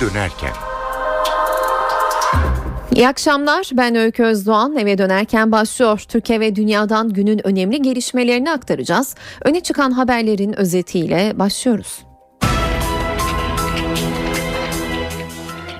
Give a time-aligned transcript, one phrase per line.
[0.00, 0.52] dönerken.
[2.94, 3.70] İyi akşamlar.
[3.72, 4.76] Ben Öykü Özdoğan.
[4.76, 6.04] Eve dönerken başlıyor.
[6.08, 9.14] Türkiye ve dünyadan günün önemli gelişmelerini aktaracağız.
[9.44, 12.05] Öne çıkan haberlerin özetiyle başlıyoruz.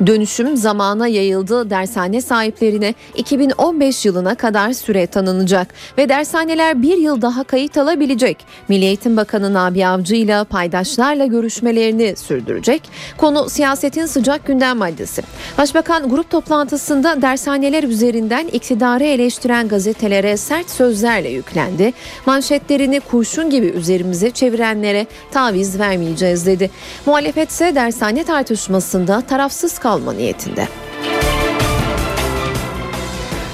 [0.07, 1.71] Dönüşüm zamana yayıldı.
[1.71, 5.69] Dershane sahiplerine 2015 yılına kadar süre tanınacak
[5.99, 8.39] ve dershaneler bir yıl daha kayıt alabilecek.
[8.69, 12.83] Milli Eğitim Bakanı Nabi Avcı ile paydaşlarla görüşmelerini sürdürecek.
[13.17, 15.23] Konu siyasetin sıcak gündem maddesi.
[15.59, 21.93] Başbakan grup toplantısında dershaneler üzerinden iktidarı eleştiren gazetelere sert sözlerle yüklendi.
[22.27, 26.71] Manşetlerini kurşun gibi üzerimize çevirenlere taviz vermeyeceğiz dedi.
[27.07, 30.69] Muhalefet ise dershane tartışmasında tarafsız kalma niyetinde.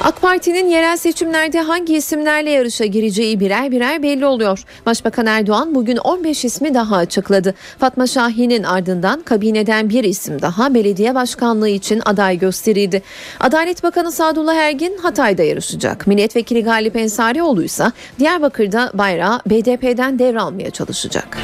[0.01, 4.65] AK Parti'nin yerel seçimlerde hangi isimlerle yarışa gireceği birer birer belli oluyor.
[4.87, 7.55] Başbakan Erdoğan bugün 15 ismi daha açıkladı.
[7.79, 13.03] Fatma Şahin'in ardından kabineden bir isim daha belediye başkanlığı için aday gösterildi.
[13.41, 16.07] Adalet Bakanı Sadullah Ergin Hatay'da yarışacak.
[16.07, 17.85] Milletvekili Galip Ensarioğlu ise
[18.19, 21.39] Diyarbakır'da bayrağı BDP'den devralmaya çalışacak.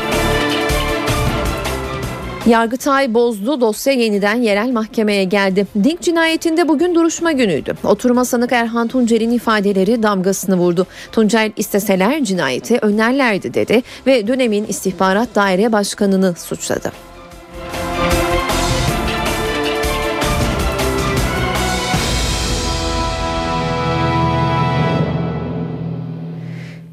[2.49, 5.67] Yargıtay bozdu dosya yeniden yerel mahkemeye geldi.
[5.85, 7.75] Dink cinayetinde bugün duruşma günüydü.
[7.85, 10.87] Oturma sanık Erhan Tuncer'in ifadeleri damgasını vurdu.
[11.13, 17.08] Tuncer isteseler cinayeti önlerlerdi dedi ve dönemin istihbarat daire başkanını suçladı.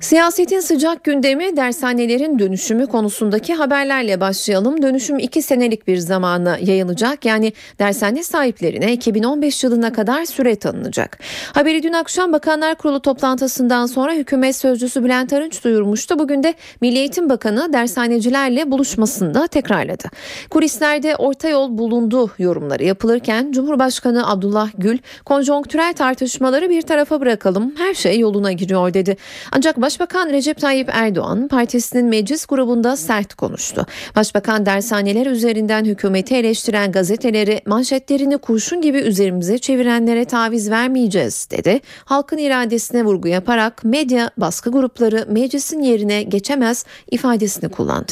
[0.05, 4.81] Siyasetin sıcak gündemi dershanelerin dönüşümü konusundaki haberlerle başlayalım.
[4.81, 7.25] Dönüşüm iki senelik bir zamana yayılacak.
[7.25, 11.19] Yani dershane sahiplerine 2015 yılına kadar süre tanınacak.
[11.53, 16.19] Haberi dün akşam Bakanlar Kurulu toplantısından sonra hükümet sözcüsü Bülent Arınç duyurmuştu.
[16.19, 20.03] Bugün de Milli Eğitim Bakanı dershanecilerle buluşmasında tekrarladı.
[20.49, 27.93] Kulislerde orta yol bulundu yorumları yapılırken Cumhurbaşkanı Abdullah Gül konjonktürel tartışmaları bir tarafa bırakalım her
[27.93, 29.17] şey yoluna giriyor dedi.
[29.51, 33.85] Ancak baş Başbakan Recep Tayyip Erdoğan partisinin meclis grubunda sert konuştu.
[34.15, 41.79] Başbakan dershaneler üzerinden hükümeti eleştiren gazeteleri manşetlerini kurşun gibi üzerimize çevirenlere taviz vermeyeceğiz dedi.
[42.05, 48.11] Halkın iradesine vurgu yaparak medya baskı grupları meclisin yerine geçemez ifadesini kullandı.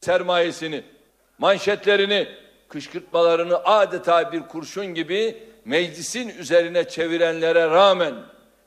[0.00, 0.82] Sermayesini,
[1.38, 2.26] manşetlerini,
[2.68, 8.14] kışkırtmalarını adeta bir kurşun gibi meclisin üzerine çevirenlere rağmen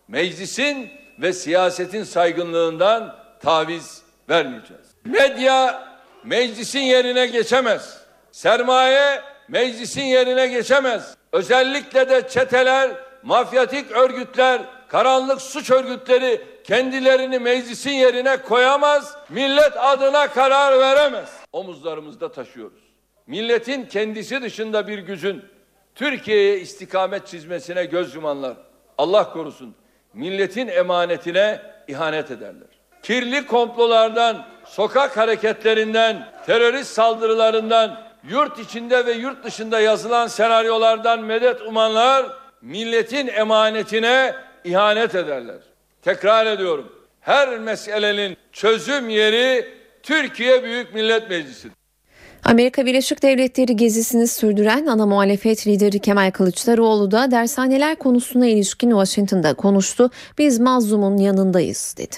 [0.07, 0.89] meclisin
[1.19, 4.87] ve siyasetin saygınlığından taviz vermeyeceğiz.
[5.05, 5.87] Medya
[6.23, 8.01] meclisin yerine geçemez.
[8.31, 11.17] Sermaye meclisin yerine geçemez.
[11.31, 12.91] Özellikle de çeteler,
[13.23, 21.29] mafyatik örgütler, karanlık suç örgütleri kendilerini meclisin yerine koyamaz, millet adına karar veremez.
[21.53, 22.83] Omuzlarımızda taşıyoruz.
[23.27, 25.45] Milletin kendisi dışında bir gücün
[25.95, 28.57] Türkiye'ye istikamet çizmesine göz yumanlar.
[28.97, 29.75] Allah korusun
[30.13, 32.67] milletin emanetine ihanet ederler.
[33.03, 42.25] Kirli komplolardan, sokak hareketlerinden, terörist saldırılarından, yurt içinde ve yurt dışında yazılan senaryolardan medet umanlar
[42.61, 45.59] milletin emanetine ihanet ederler.
[46.01, 46.91] Tekrar ediyorum.
[47.21, 51.76] Her meselenin çözüm yeri Türkiye Büyük Millet Meclisi'dir.
[52.47, 59.53] Amerika Birleşik Devletleri gezisini sürdüren ana muhalefet lideri Kemal Kılıçdaroğlu da dershaneler konusuna ilişkin Washington'da
[59.53, 60.09] konuştu.
[60.37, 62.15] Biz mazlumun yanındayız dedi.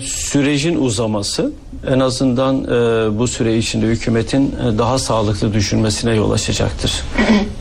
[0.00, 1.52] Sürecin uzaması
[1.88, 7.02] en azından e, bu süre içinde hükümetin e, daha sağlıklı düşünmesine yol açacaktır.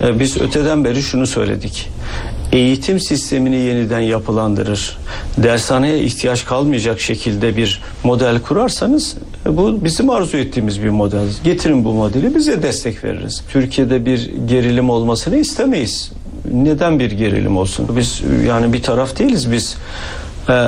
[0.01, 1.89] E, biz öteden beri şunu söyledik.
[2.51, 4.97] Eğitim sistemini yeniden yapılandırır,
[5.37, 11.27] dershaneye ihtiyaç kalmayacak şekilde bir model kurarsanız bu bizim arzu ettiğimiz bir model.
[11.43, 13.43] Getirin bu modeli bize destek veririz.
[13.49, 16.11] Türkiye'de bir gerilim olmasını istemeyiz.
[16.53, 17.87] Neden bir gerilim olsun?
[17.97, 19.77] Biz yani bir taraf değiliz biz.
[20.49, 20.67] E,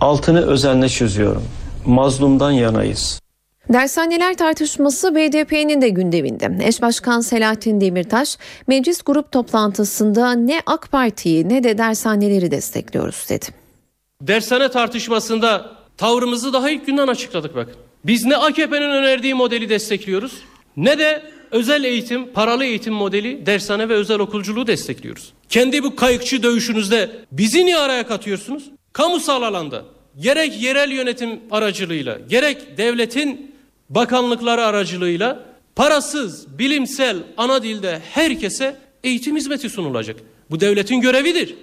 [0.00, 1.42] altını özenle çözüyorum.
[1.86, 3.22] Mazlumdan yanayız.
[3.72, 6.58] Dershaneler tartışması BDP'nin de gündeminde.
[6.62, 13.46] Eş Başkan Selahattin Demirtaş meclis grup toplantısında ne AK Parti'yi ne de dershaneleri destekliyoruz dedi.
[14.22, 17.74] Dershane tartışmasında tavrımızı daha ilk günden açıkladık bakın.
[18.04, 20.32] Biz ne AKP'nin önerdiği modeli destekliyoruz
[20.76, 25.32] ne de özel eğitim, paralı eğitim modeli, dershane ve özel okulculuğu destekliyoruz.
[25.48, 28.64] Kendi bu kayıkçı dövüşünüzde bizi niye araya katıyorsunuz?
[28.92, 29.84] Kamusal alanda
[30.20, 33.54] gerek yerel yönetim aracılığıyla gerek devletin
[33.90, 35.42] bakanlıkları aracılığıyla
[35.76, 40.16] parasız bilimsel ana dilde herkese eğitim hizmeti sunulacak.
[40.50, 41.54] Bu devletin görevidir.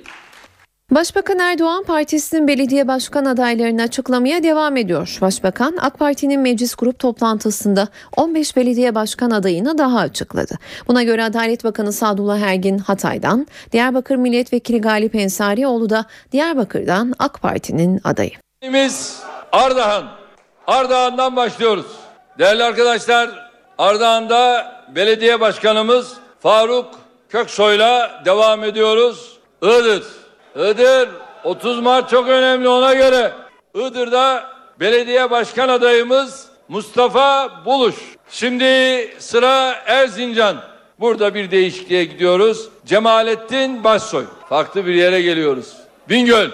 [0.91, 5.17] Başbakan Erdoğan partisinin belediye başkan adaylarını açıklamaya devam ediyor.
[5.21, 7.87] Başbakan AK Parti'nin meclis grup toplantısında
[8.17, 10.55] 15 belediye başkan adayını daha açıkladı.
[10.87, 18.01] Buna göre Adalet Bakanı Sadullah Ergin Hatay'dan, Diyarbakır Milletvekili Galip Ensarioğlu da Diyarbakır'dan AK Parti'nin
[18.03, 18.31] adayı.
[18.63, 19.19] Biz
[19.51, 20.05] Ardahan.
[20.67, 21.85] Ardahan'dan başlıyoruz.
[22.39, 26.87] Değerli arkadaşlar, Ardahan'da belediye başkanımız Faruk
[27.29, 29.39] Köksoy'la devam ediyoruz.
[29.61, 30.18] Iğdır.
[30.55, 31.09] Iğdır
[31.43, 33.31] 30 Mart çok önemli ona göre.
[33.75, 34.43] Iğdır'da
[34.79, 37.95] belediye başkan adayımız Mustafa Buluş.
[38.29, 38.65] Şimdi
[39.19, 40.57] sıra Erzincan.
[40.99, 42.69] Burada bir değişikliğe gidiyoruz.
[42.85, 44.25] Cemalettin Başsoy.
[44.49, 45.73] Farklı bir yere geliyoruz.
[46.09, 46.49] Bingöl.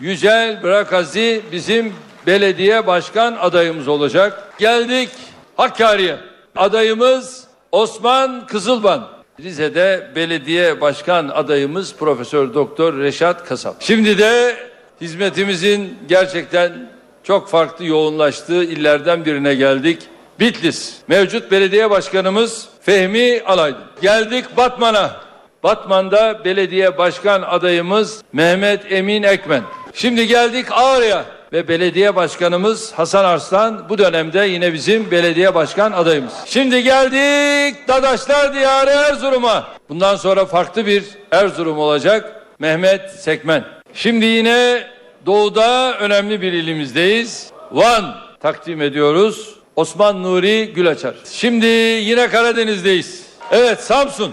[0.00, 1.94] Yücel Brakazi bizim
[2.26, 4.52] belediye başkan adayımız olacak.
[4.58, 5.08] Geldik
[5.56, 6.16] Hakkari'ye.
[6.56, 9.08] Adayımız Osman Kızılban.
[9.42, 13.76] Rize'de belediye başkan adayımız Profesör Doktor Reşat Kasap.
[13.80, 14.56] Şimdi de
[15.00, 16.90] hizmetimizin gerçekten
[17.22, 19.98] çok farklı yoğunlaştığı illerden birine geldik.
[20.40, 20.94] Bitlis.
[21.08, 23.84] Mevcut belediye başkanımız Fehmi Alaydın.
[24.02, 25.20] Geldik Batman'a.
[25.62, 29.62] Batman'da belediye başkan adayımız Mehmet Emin Ekmen.
[29.94, 36.32] Şimdi geldik Ağrı'ya ve belediye başkanımız Hasan Arslan bu dönemde yine bizim belediye başkan adayımız.
[36.46, 39.68] Şimdi geldik Dadaşlar Diyarı Erzurum'a.
[39.88, 42.46] Bundan sonra farklı bir Erzurum olacak.
[42.58, 43.64] Mehmet Sekmen.
[43.94, 44.86] Şimdi yine
[45.26, 47.50] doğuda önemli bir ilimizdeyiz.
[47.72, 49.54] Van takdim ediyoruz.
[49.76, 51.14] Osman Nuri Gülaçar.
[51.30, 53.26] Şimdi yine Karadeniz'deyiz.
[53.50, 54.32] Evet Samsun.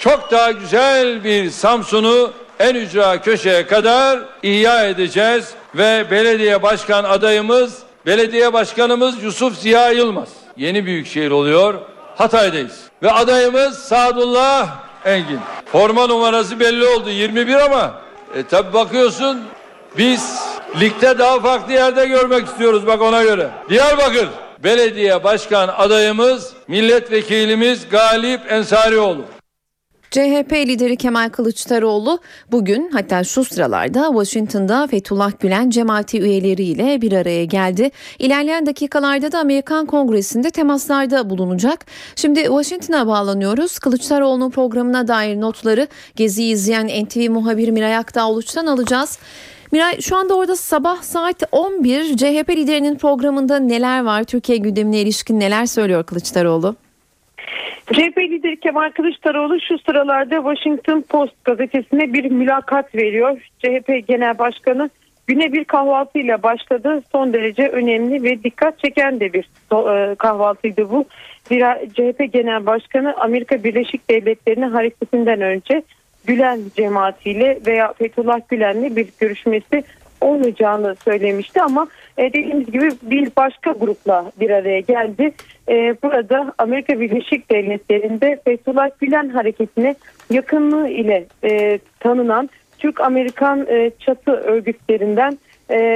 [0.00, 2.32] Çok daha güzel bir Samsun'u
[2.62, 10.28] en ücra köşeye kadar ihya edeceğiz ve belediye başkan adayımız belediye başkanımız Yusuf Ziya Yılmaz.
[10.56, 11.74] Yeni büyükşehir oluyor.
[12.16, 12.80] Hatay'dayız.
[13.02, 14.68] Ve adayımız Sadullah
[15.04, 15.40] Engin.
[15.72, 17.94] Forma numarası belli oldu 21 ama
[18.34, 19.40] e, tabi bakıyorsun
[19.98, 20.42] biz
[20.80, 23.50] ligde daha farklı yerde görmek istiyoruz bak ona göre.
[23.68, 24.28] Diyarbakır
[24.64, 29.24] belediye başkan adayımız milletvekilimiz Galip Ensarioğlu.
[30.12, 32.18] CHP lideri Kemal Kılıçdaroğlu
[32.52, 37.90] bugün hatta şu sıralarda Washington'da Fethullah Gülen cemaati üyeleriyle bir araya geldi.
[38.18, 41.86] İlerleyen dakikalarda da Amerikan Kongresi'nde temaslarda bulunacak.
[42.16, 43.78] Şimdi Washington'a bağlanıyoruz.
[43.78, 49.18] Kılıçdaroğlu'nun programına dair notları Gezi'yi izleyen NTV muhabiri Miray Akdağ Uluç'tan alacağız.
[49.72, 54.24] Miray şu anda orada sabah saat 11 CHP liderinin programında neler var?
[54.24, 56.76] Türkiye gündemine ilişkin neler söylüyor Kılıçdaroğlu?
[57.92, 63.50] CHP lideri Kemal Kılıçdaroğlu şu sıralarda Washington Post gazetesine bir mülakat veriyor.
[63.58, 64.90] CHP Genel Başkanı
[65.26, 67.02] güne bir kahvaltıyla başladı.
[67.12, 71.04] Son derece önemli ve dikkat çeken de bir e, kahvaltıydı bu.
[71.48, 75.82] Zira CHP Genel Başkanı Amerika Birleşik Devletleri'ne hareketinden önce
[76.26, 79.84] Gülen cemaatiyle veya Fethullah Gülen'le bir görüşmesi
[80.22, 81.86] olmayacağını söylemişti ama
[82.18, 85.32] e, dediğimiz gibi bir başka grupla bir araya geldi.
[85.68, 89.94] E, burada Amerika Birleşik Devletleri'nde Fethullah Gülen hareketine
[90.30, 93.66] yakınlığı ile e, tanınan Türk-Amerikan
[93.98, 95.38] çatı örgütlerinden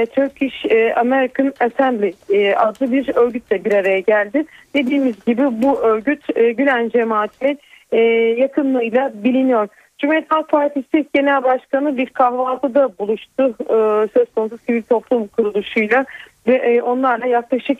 [0.05, 0.65] Turkish
[0.95, 2.13] American Assembly
[2.55, 4.45] adlı bir örgütle bir araya geldi.
[4.73, 6.27] Dediğimiz gibi bu örgüt
[6.57, 7.57] Gülen cemaatine
[8.37, 9.67] yakınlığıyla biliniyor.
[9.99, 16.05] Cumhuriyet Halk Partisi Genel Başkanı bir kahvaltıda buluştu e, söz konusu sivil toplum kuruluşuyla
[16.47, 17.77] ve e, onlarla yaklaşık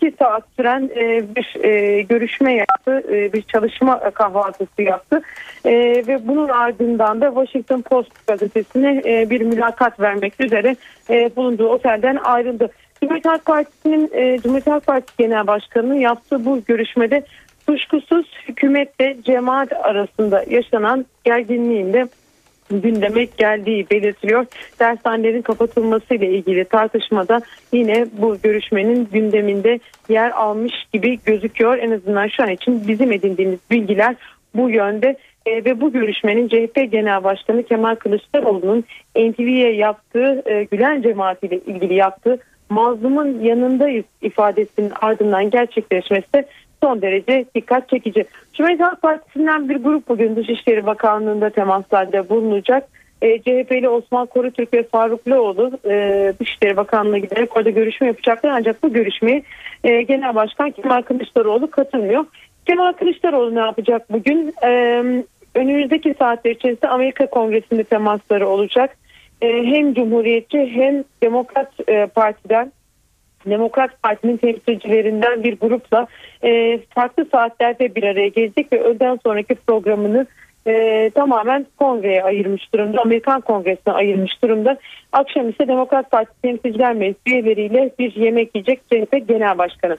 [0.00, 5.22] iki saat süren e, bir e, görüşme yaptı, e, bir çalışma kahvaltısı yaptı
[5.64, 5.72] e,
[6.08, 10.76] ve bunun ardından da Washington Post gazetesine e, bir mülakat vermek üzere
[11.10, 12.70] e, bulunduğu otelden ayrıldı.
[13.00, 17.22] Cumhuriyet Halk Partisi'nin e, Cumhuriyet Halk Partisi Genel Başkanı'nın yaptığı bu görüşmede
[17.68, 22.08] kuşkusuz hükümetle cemaat arasında yaşanan gerginliğin de
[22.70, 24.46] gündeme geldiği belirtiliyor.
[24.80, 27.40] Dershanelerin kapatılması ile ilgili tartışmada
[27.72, 31.78] yine bu görüşmenin gündeminde yer almış gibi gözüküyor.
[31.78, 34.16] En azından şu an için bizim edindiğimiz bilgiler
[34.54, 38.84] bu yönde e, ve bu görüşmenin CHP Genel Başkanı Kemal Kılıçdaroğlu'nun
[39.16, 46.44] NTV'ye yaptığı e, Gülen cemaatiyle ilgili yaptığı mazlumun yanındayız ifadesinin ardından gerçekleşmesi
[46.82, 48.24] son derece dikkat çekici.
[48.52, 52.88] Cumhuriyet Halk Partisi'nden bir grup bugün Dışişleri Bakanlığı'nda temaslarda bulunacak.
[53.22, 58.50] E, CHP'li Osman Korutürk ve Faruk Loğlu e, Dışişleri Bakanlığı'na giderek orada görüşme yapacaklar.
[58.50, 59.42] Ancak bu görüşmeye
[59.84, 62.24] e, Genel Başkan Kemal Kılıçdaroğlu katılmıyor.
[62.66, 64.54] Kemal Kılıçdaroğlu ne yapacak bugün?
[64.64, 65.02] E,
[65.54, 68.96] önümüzdeki saatler içerisinde Amerika Kongresi'nde temasları olacak.
[69.42, 72.72] E, hem Cumhuriyetçi hem Demokrat e, Parti'den
[73.46, 76.06] Demokrat Parti'nin temsilcilerinden bir grupla
[76.44, 80.26] e, farklı saatlerde bir araya gelecek ve öğleden sonraki programını
[80.66, 83.00] e, tamamen kongreye ayırmış durumda.
[83.00, 84.78] Amerikan kongresine ayırmış durumda.
[85.12, 89.96] Akşam ise Demokrat Parti temsilciler meclisi üyeleriyle bir yemek yiyecek CHP Genel Başkanı.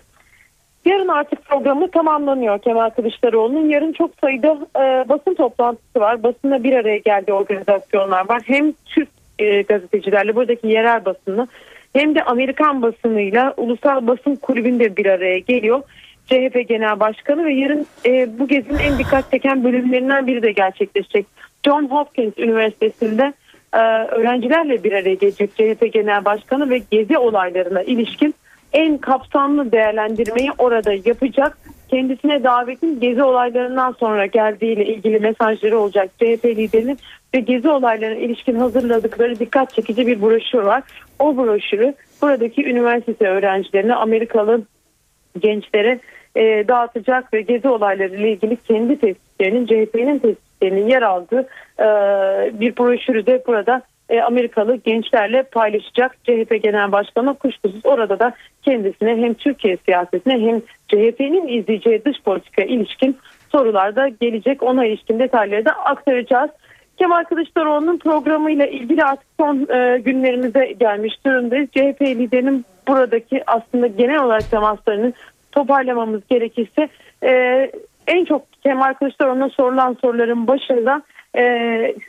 [0.86, 3.69] Yarın artık programı tamamlanıyor Kemal Kılıçdaroğlu'nun.
[3.69, 6.24] Yarın çok sayıda e, basın toplantısı var.
[6.24, 8.41] Basında bir araya geldiği organizasyonlar var.
[8.46, 11.48] Hem Türk e, gazetecilerle buradaki yerel basını
[11.93, 15.81] hem de Amerikan basınıyla ulusal basın kulübünde bir araya geliyor.
[16.25, 21.25] CHP Genel Başkanı ve yarın e, bu gezinin en dikkat çeken bölümlerinden biri de gerçekleşecek.
[21.65, 23.34] John Hopkins Üniversitesi'nde
[23.74, 23.77] e,
[24.15, 28.36] öğrencilerle bir araya gelecek CHP Genel Başkanı ve gezi olaylarına ilişkin
[28.74, 31.58] en kapsamlı değerlendirmeyi orada yapacak.
[31.89, 36.98] Kendisine davetin gezi olaylarından sonra geldiğiyle ilgili mesajları olacak CHP liderinin
[37.36, 40.84] ve gezi olaylarına ilişkin hazırladıkları dikkat çekici bir broşür var.
[41.19, 44.62] O broşürü buradaki üniversite öğrencilerine Amerikalı
[45.39, 46.00] gençlere
[46.36, 51.48] e, dağıtacak ve gezi olayları ile ilgili kendi tespitlerinin CHP'nin tespitlerinin yer aldığı
[51.79, 51.86] e,
[52.60, 59.10] bir broşürü de burada e, Amerikalı gençlerle paylaşacak CHP Genel Başkanı kuşkusuz orada da kendisine
[59.10, 63.18] hem Türkiye siyasetine hem CHP'nin izleyeceği dış politika ilişkin
[63.51, 64.63] sorular da gelecek.
[64.63, 66.50] Ona ilişkin detayları da aktaracağız.
[66.98, 71.70] Kemal Kılıçdaroğlu'nun programıyla ilgili artık son e, günlerimize gelmiş durumdayız.
[71.70, 75.13] CHP liderinin buradaki aslında genel olarak temaslarını
[75.51, 76.89] toparlamamız gerekirse
[77.24, 77.32] e,
[78.08, 81.01] en çok Kemal Kılıçdaroğlu'na sorulan soruların başında
[81.38, 81.44] e,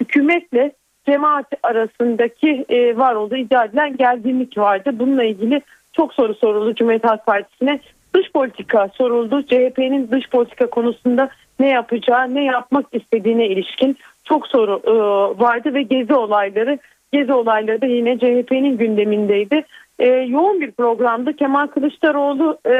[0.00, 0.72] hükümetle
[1.10, 4.90] cemaat arasındaki e, var olduğu iddia edilen gerginlik vardı.
[4.92, 5.62] Bununla ilgili
[5.92, 7.80] çok soru soruldu Cumhuriyet Halk Partisi'ne.
[8.14, 9.42] Dış politika soruldu.
[9.42, 11.28] CHP'nin dış politika konusunda
[11.60, 14.92] ne yapacağı, ne yapmak istediğine ilişkin çok soru e,
[15.40, 16.78] vardı ve gezi olayları,
[17.12, 19.64] gezi olayları da yine CHP'nin gündemindeydi.
[19.98, 21.36] E, yoğun bir programdı.
[21.36, 22.74] Kemal Kılıçdaroğlu e,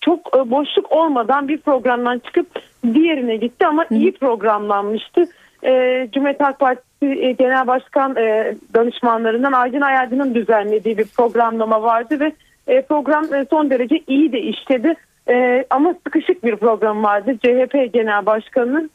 [0.00, 2.46] çok e, boşluk olmadan bir programdan çıkıp
[2.94, 5.26] diğerine gitti ama iyi programlanmıştı.
[5.64, 12.20] E, Cumhuriyet Halk Partisi e, Genel Başkan e, danışmanlarından Aydın Ayardı'nın düzenlediği bir programlama vardı
[12.20, 12.32] ve
[12.66, 14.94] e, program e, son derece iyi de işledi.
[15.28, 18.90] E, ama sıkışık bir program vardı CHP Genel Başkanı'nın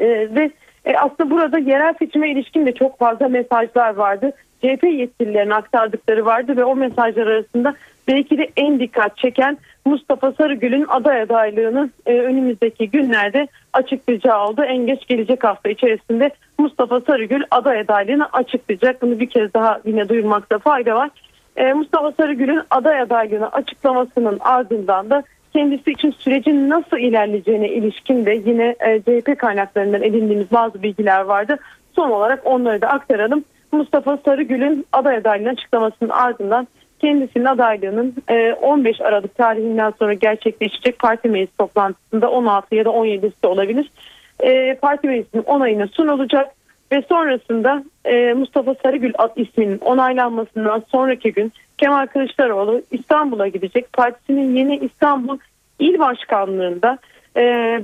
[0.00, 0.50] e, ve
[0.84, 4.32] e, aslında burada yerel seçime ilişkin de çok fazla mesajlar vardı.
[4.62, 7.74] CHP yetkililerine aktardıkları vardı ve o mesajlar arasında
[8.08, 14.62] belki de en dikkat çeken Mustafa Sarıgül'ün aday adaylığını e, önümüzdeki günlerde açıklayacağı oldu.
[14.62, 19.02] En geç gelecek hafta içerisinde Mustafa Sarıgül aday adaylığını açıklayacak.
[19.02, 21.10] Bunu bir kez daha yine duyurmakta fayda var.
[21.56, 28.42] E, Mustafa Sarıgül'ün aday adaylığını açıklamasının ardından da kendisi için sürecin nasıl ilerleyeceğine ilişkin de
[28.46, 31.58] yine e, CHP kaynaklarından edindiğimiz bazı bilgiler vardı.
[31.96, 33.44] Son olarak onları da aktaralım.
[33.72, 38.14] Mustafa Sarıgül'ün aday adaylığını açıklamasının ardından kendisinin adaylığının
[38.62, 43.90] 15 e, Aralık tarihinden sonra gerçekleşecek parti meclis toplantısında 16 ya da 17'si de olabilir.
[44.40, 46.50] E, parti meclisinin onayına sunulacak
[46.92, 53.92] ve sonrasında e, Mustafa Sarıgül isminin onaylanmasından sonraki gün Kemal Kılıçdaroğlu İstanbul'a gidecek.
[53.92, 55.38] Partisinin yeni İstanbul
[55.78, 56.98] İl Başkanlığı'nda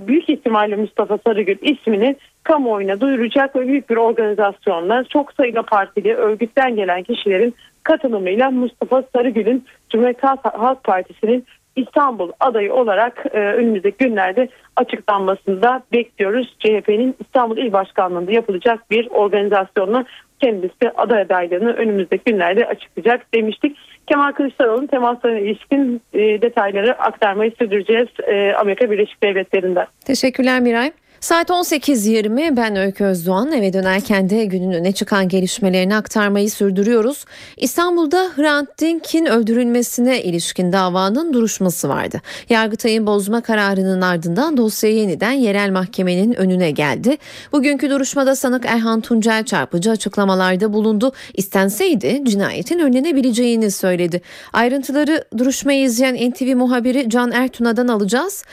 [0.09, 6.76] büyük ihtimalle Mustafa Sarıgül ismini kamuoyuna duyuracak ve büyük bir organizasyonla çok sayıda partili örgütten
[6.76, 15.62] gelen kişilerin katılımıyla Mustafa Sarıgül'ün Cumhuriyet Halk Partisi'nin İstanbul adayı olarak e, önümüzdeki günlerde açıklanmasını
[15.62, 16.57] da bekliyoruz.
[16.59, 20.05] CHP'nin İstanbul İl Başkanlığı'nda yapılacak bir organizasyonla
[20.41, 23.76] kendisi aday adaylığını önümüzdeki günlerde açıklayacak demiştik.
[24.07, 29.87] Kemal Kılıçdaroğlu'nun temaslarına ilişkin e, detayları aktarmayı sürdüreceğiz e, Amerika Birleşik Devletleri'nden.
[30.05, 30.93] Teşekkürler Miray.
[31.26, 37.25] Saat 18.20 ben Öykü Özdoğan eve dönerken de günün öne çıkan gelişmelerini aktarmayı sürdürüyoruz.
[37.56, 42.21] İstanbul'da Hrant Dink'in öldürülmesine ilişkin davanın duruşması vardı.
[42.49, 47.16] Yargıtay'ın bozma kararının ardından dosya yeniden yerel mahkemenin önüne geldi.
[47.52, 51.12] Bugünkü duruşmada sanık Erhan Tuncel çarpıcı açıklamalarda bulundu.
[51.35, 54.21] İstenseydi cinayetin önlenebileceğini söyledi.
[54.52, 58.45] Ayrıntıları duruşmayı izleyen NTV muhabiri Can Ertuna'dan alacağız.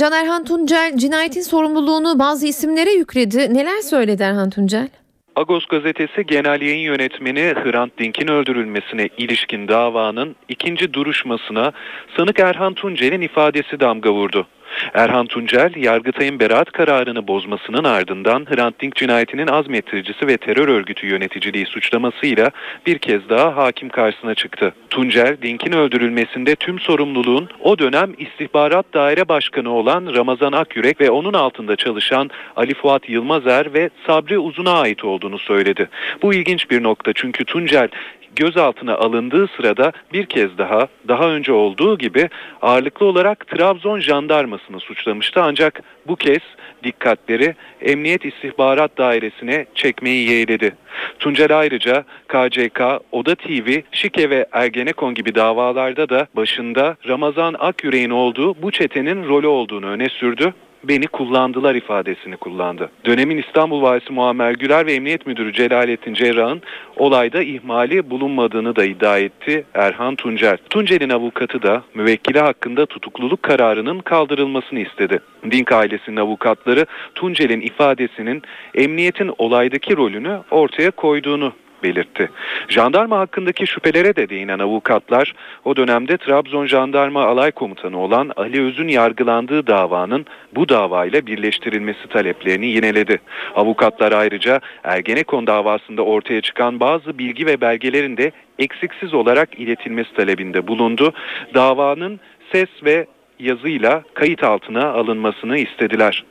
[0.00, 3.54] Can Erhan Tuncel cinayetin sorumluluğunu bazı isimlere yükledi.
[3.54, 4.88] Neler söyledi Erhan Tuncel?
[5.36, 11.72] Agos gazetesi genel yayın yönetmeni Hrant Dink'in öldürülmesine ilişkin davanın ikinci duruşmasına
[12.16, 14.46] sanık Erhan Tuncel'in ifadesi damga vurdu.
[14.94, 21.66] Erhan Tuncel, Yargıtay'ın beraat kararını bozmasının ardından Hrant Dink cinayetinin azmettiricisi ve terör örgütü yöneticiliği
[21.66, 22.50] suçlamasıyla
[22.86, 24.74] bir kez daha hakim karşısına çıktı.
[24.90, 31.32] Tuncel, Dink'in öldürülmesinde tüm sorumluluğun o dönem istihbarat daire başkanı olan Ramazan Akyürek ve onun
[31.32, 35.88] altında çalışan Ali Fuat Yılmazer ve Sabri Uzun'a ait olduğunu söyledi.
[36.22, 37.88] Bu ilginç bir nokta çünkü Tuncel
[38.36, 42.28] gözaltına alındığı sırada bir kez daha daha önce olduğu gibi
[42.62, 46.42] ağırlıklı olarak Trabzon jandarmasını suçlamıştı ancak bu kez
[46.84, 50.74] dikkatleri Emniyet İstihbarat Dairesi'ne çekmeyi yeğledi.
[51.18, 52.80] Tuncel ayrıca KCK,
[53.12, 59.46] Oda TV, Şike ve Ergenekon gibi davalarda da başında Ramazan Akyürek'in olduğu bu çetenin rolü
[59.46, 62.90] olduğunu öne sürdü beni kullandılar ifadesini kullandı.
[63.04, 66.62] Dönemin İstanbul Valisi Muammer Güler ve Emniyet Müdürü Celalettin Cerrah'ın
[66.96, 70.58] olayda ihmali bulunmadığını da iddia etti Erhan Tuncer.
[70.70, 75.20] Tuncer'in avukatı da müvekkili hakkında tutukluluk kararının kaldırılmasını istedi.
[75.50, 78.42] Dink ailesinin avukatları Tuncer'in ifadesinin
[78.74, 82.30] emniyetin olaydaki rolünü ortaya koyduğunu belirtti.
[82.68, 85.34] Jandarma hakkındaki şüphelere de değinen avukatlar
[85.64, 92.66] o dönemde Trabzon Jandarma Alay Komutanı olan Ali Öz'ün yargılandığı davanın bu davayla birleştirilmesi taleplerini
[92.66, 93.20] yineledi.
[93.54, 100.66] Avukatlar ayrıca Ergenekon davasında ortaya çıkan bazı bilgi ve belgelerin de eksiksiz olarak iletilmesi talebinde
[100.66, 101.12] bulundu.
[101.54, 102.20] Davanın
[102.52, 103.06] ses ve
[103.40, 106.24] yazıyla kayıt altına alınmasını istediler.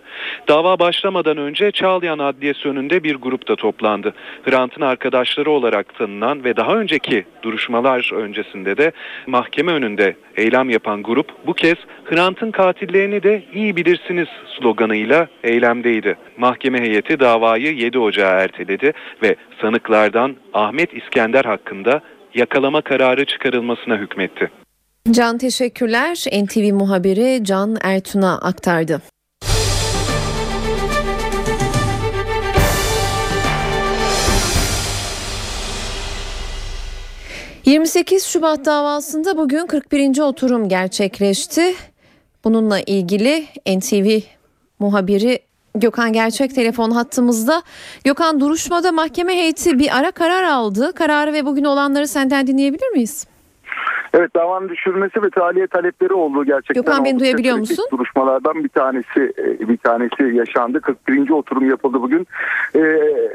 [0.48, 4.14] Dava başlamadan önce Çağlayan Adliyesi önünde bir grup da toplandı.
[4.44, 8.92] Hrant'ın arkadaşları olarak tanınan ve daha önceki duruşmalar öncesinde de
[9.28, 11.76] mahkeme önünde eylem yapan grup bu kez
[12.06, 14.28] Hrant'ın katillerini de iyi bilirsiniz
[14.60, 16.18] sloganıyla eylemdeydi.
[16.38, 22.02] Mahkeme heyeti davayı 7 Ocağı erteledi ve sanıklardan Ahmet İskender hakkında
[22.34, 24.50] yakalama kararı çıkarılmasına hükmetti.
[25.12, 26.26] Can teşekkürler.
[26.44, 29.02] NTV muhabiri Can Ertun'a aktardı.
[37.66, 40.20] ...28 Şubat davasında bugün 41.
[40.20, 41.74] oturum gerçekleşti.
[42.44, 44.20] Bununla ilgili NTV
[44.80, 45.40] muhabiri
[45.76, 47.64] Gökhan Gerçek telefon hattımızda.
[48.04, 50.92] Gökhan duruşmada mahkeme heyeti bir ara karar aldı.
[50.96, 53.29] Kararı ve bugün olanları senden dinleyebilir miyiz?
[54.14, 57.86] Evet davanın düşürülmesi ve tahliye talepleri olduğu gerçekten Gökhan beni duyabiliyor musun?
[57.92, 60.82] Duruşmalardan bir tanesi e, bir tanesi yaşandı.
[60.82, 61.30] 41.
[61.30, 62.28] oturum yapıldı bugün.
[62.76, 62.80] E,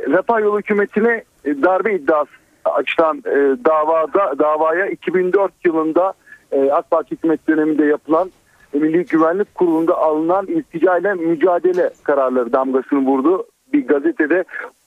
[0.09, 2.31] Refah yolu hükümetine e, darbe iddiası
[2.65, 6.13] açılan e, davada davaya 2004 yılında
[6.53, 8.31] e, AK Parti hükümet döneminde yapılan
[8.73, 13.47] Milli Güvenlik Kurulu'nda alınan iltica ile mücadele kararları damgasını vurdu.
[13.73, 14.45] Bir gazetede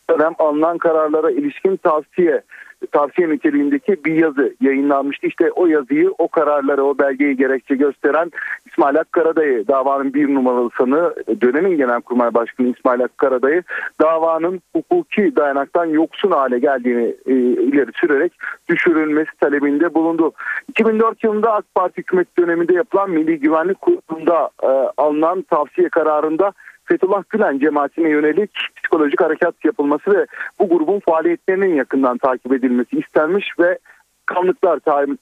[0.09, 2.41] dönem alınan kararlara ilişkin tavsiye
[2.91, 5.27] tavsiye niteliğindeki bir yazı yayınlanmıştı.
[5.27, 8.31] İşte o yazıyı, o kararları, o belgeyi gerekçe gösteren
[8.65, 9.35] İsmail Hakkı
[9.67, 13.41] davanın bir numaralı sanığı, dönemin Genelkurmay Başkanı İsmail Hakkı
[14.01, 18.33] davanın hukuki dayanaktan yoksun hale geldiğini e, ileri sürerek
[18.69, 20.31] düşürülmesi talebinde bulundu.
[20.69, 26.53] 2004 yılında AK Parti hükümet döneminde yapılan Milli Güvenlik Kurulu'nda e, alınan tavsiye kararında
[26.87, 30.25] Fethullah Gülen cemaatine yönelik psikolojik harekat yapılması ve
[30.59, 33.77] bu grubun faaliyetlerinin yakından takip edilmesi istenmiş ve
[34.27, 34.79] kanlıklar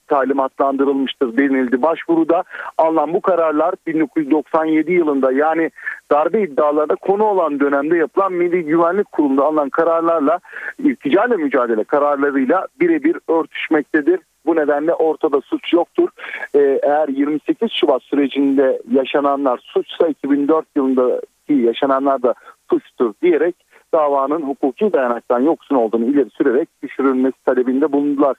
[0.08, 1.82] talimatlandırılmıştır denildi.
[1.82, 2.44] Başvuruda
[2.78, 5.72] alınan bu kararlar 1997 yılında yani
[6.12, 10.40] darbe iddialarında konu olan dönemde yapılan Milli Güvenlik Kurulu'nda alınan kararlarla
[10.80, 14.20] ilticayla mücadele kararlarıyla birebir örtüşmektedir.
[14.46, 16.10] Bu nedenle ortada suç yoktur.
[16.56, 21.22] Ee, eğer 28 Şubat sürecinde yaşananlar suçsa 2004 yılında
[21.54, 22.34] yaşananlar da
[22.70, 23.56] suçtur diyerek
[23.94, 28.36] davanın hukuki dayanaktan yoksun olduğunu ileri sürerek düşürülmesi talebinde bulundular.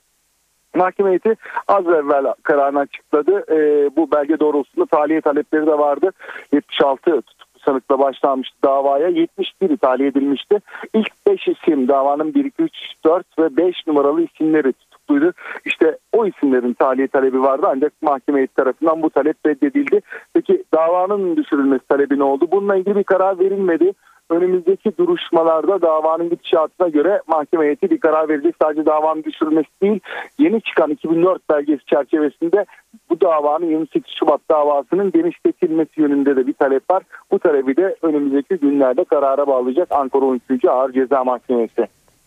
[0.75, 1.37] Mahkeme heyeti
[1.69, 3.45] az evvel kararını açıkladı.
[3.51, 3.57] E,
[3.97, 6.11] bu belge doğrultusunda tahliye talepleri de vardı.
[6.53, 9.09] 76 tutuklu sanıkla başlanmıştı davaya.
[9.09, 10.61] 71 tahliye edilmişti.
[10.95, 12.73] İlk 5 isim davanın 1, 2, 3,
[13.05, 14.73] 4 ve 5 numaralı isimleri
[15.07, 15.33] tutukluydu.
[15.65, 20.01] İşte o isimlerin tahliye talebi vardı ancak mahkeme tarafından bu talep reddedildi.
[20.35, 22.49] Peki davanın düşürülmesi talebi ne oldu?
[22.53, 23.93] Bununla ilgili bir karar verilmedi
[24.31, 28.55] önümüzdeki duruşmalarda davanın gidişatına göre mahkeme heyeti bir karar verecek.
[28.63, 30.01] Sadece davanın düşürülmesi değil
[30.39, 32.67] yeni çıkan 2004 belgesi çerçevesinde
[33.11, 37.03] bu davanın 28 Şubat davasının genişletilmesi yönünde de bir talep var.
[37.31, 40.65] Bu talebi de önümüzdeki günlerde karara bağlayacak Ankara 13.
[40.65, 41.87] Ağır Ceza Mahkemesi.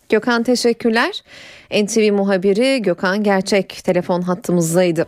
[0.09, 1.23] Gökhan teşekkürler.
[1.71, 5.07] NTV muhabiri Gökhan Gerçek telefon hattımızdaydı.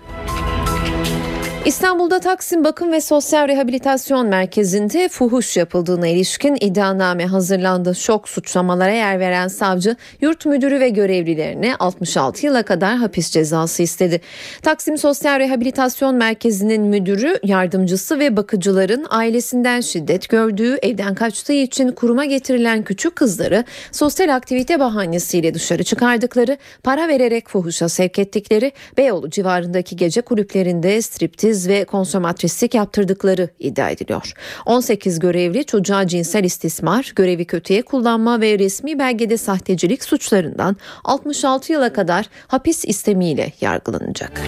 [1.66, 7.96] İstanbul'da Taksim Bakım ve Sosyal Rehabilitasyon Merkezi'nde fuhuş yapıldığına ilişkin iddianame hazırlandı.
[7.96, 14.22] Şok suçlamalara yer veren savcı yurt müdürü ve görevlilerine 66 yıla kadar hapis cezası istedi.
[14.62, 22.26] Taksim Sosyal Rehabilitasyon Merkezi'nin müdürü, yardımcısı ve bakıcıların ailesinden şiddet gördüğü, evden kaçtığı için kuruma
[22.26, 29.96] getirilen küçük kızları sosyal aktivite bahanesiyle dışarı çıkardıkları, para vererek fuhuşa sevk ettikleri, Beyoğlu civarındaki
[29.96, 34.34] gece kulüplerinde striptiz taciz ve konsomatrislik yaptırdıkları iddia ediliyor.
[34.66, 41.94] 18 görevli çocuğa cinsel istismar, görevi kötüye kullanma ve resmi belgede sahtecilik suçlarından 66 yıla
[41.94, 44.42] kadar hapis istemiyle yargılanacak.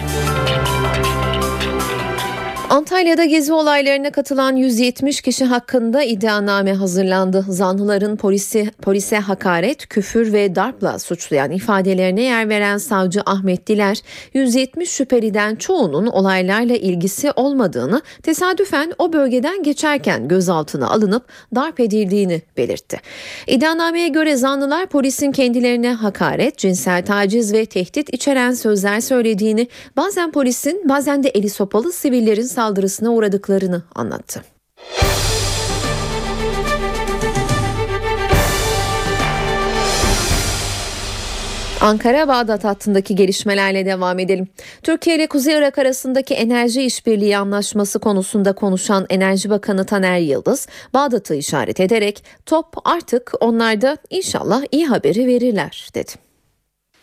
[2.70, 7.44] Antalya'da gezi olaylarına katılan 170 kişi hakkında iddianame hazırlandı.
[7.48, 13.98] Zanlıların polisi, polise hakaret, küfür ve darpla suçlayan ifadelerine yer veren savcı Ahmet Diler,
[14.34, 21.24] 170 şüpheliden çoğunun olaylarla ilgisi olmadığını, tesadüfen o bölgeden geçerken gözaltına alınıp
[21.54, 23.00] darp edildiğini belirtti.
[23.46, 30.88] İddianameye göre zanlılar polisin kendilerine hakaret, cinsel taciz ve tehdit içeren sözler söylediğini, bazen polisin
[30.88, 34.44] bazen de eli sopalı sivillerin saldırısına uğradıklarını anlattı.
[41.80, 44.48] Ankara-Bağdat hattındaki gelişmelerle devam edelim.
[44.82, 51.34] Türkiye ile Kuzey Irak arasındaki enerji işbirliği anlaşması konusunda konuşan Enerji Bakanı Taner Yıldız, Bağdat'ı
[51.34, 56.12] işaret ederek top artık onlarda inşallah iyi haberi verirler dedi.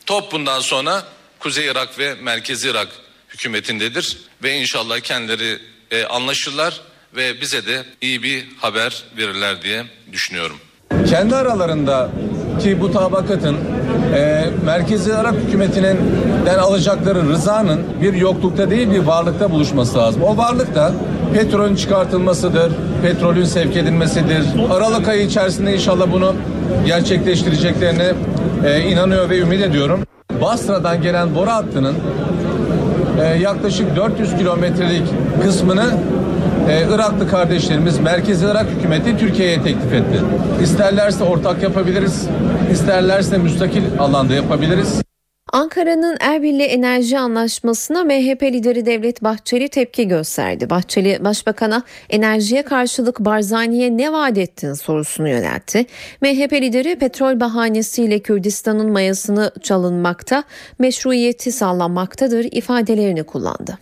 [0.05, 1.03] Top bundan sonra
[1.39, 5.59] Kuzey Irak ve Merkezi Irak hükümetindedir ve inşallah kendileri
[5.91, 6.81] e, anlaşırlar
[7.15, 10.57] ve bize de iyi bir haber verirler diye düşünüyorum.
[11.09, 12.09] Kendi aralarında
[12.63, 13.57] ki bu tabakatın
[14.15, 15.97] e, Merkezi Arap hükümetinin
[16.45, 20.23] den alacakları rızanın bir yoklukta değil bir varlıkta buluşması lazım.
[20.23, 20.93] O varlık da
[21.33, 24.45] petrolün çıkartılmasıdır, petrolün sevk edilmesidir.
[24.71, 26.35] Aralık ayı içerisinde inşallah bunu
[26.85, 28.13] gerçekleştireceklerine
[28.65, 30.03] e, inanıyor ve ümit ediyorum.
[30.41, 31.95] Basra'dan gelen boru hattının
[33.19, 35.03] e, yaklaşık 400 kilometrelik
[35.43, 35.85] kısmını
[36.69, 40.21] e, Iraklı kardeşlerimiz Merkezi Irak hükümeti Türkiye'ye teklif etti.
[40.63, 42.27] İsterlerse ortak yapabiliriz,
[42.71, 45.10] isterlerse müstakil alanda yapabiliriz.
[45.51, 50.69] Ankara'nın Erbil'le enerji anlaşmasına MHP lideri Devlet Bahçeli tepki gösterdi.
[50.69, 55.85] Bahçeli başbakana enerjiye karşılık Barzani'ye ne vaat ettin sorusunu yöneltti.
[56.21, 60.43] MHP lideri petrol bahanesiyle Kürdistan'ın mayasını çalınmakta,
[60.79, 63.77] meşruiyeti sağlanmaktadır ifadelerini kullandı.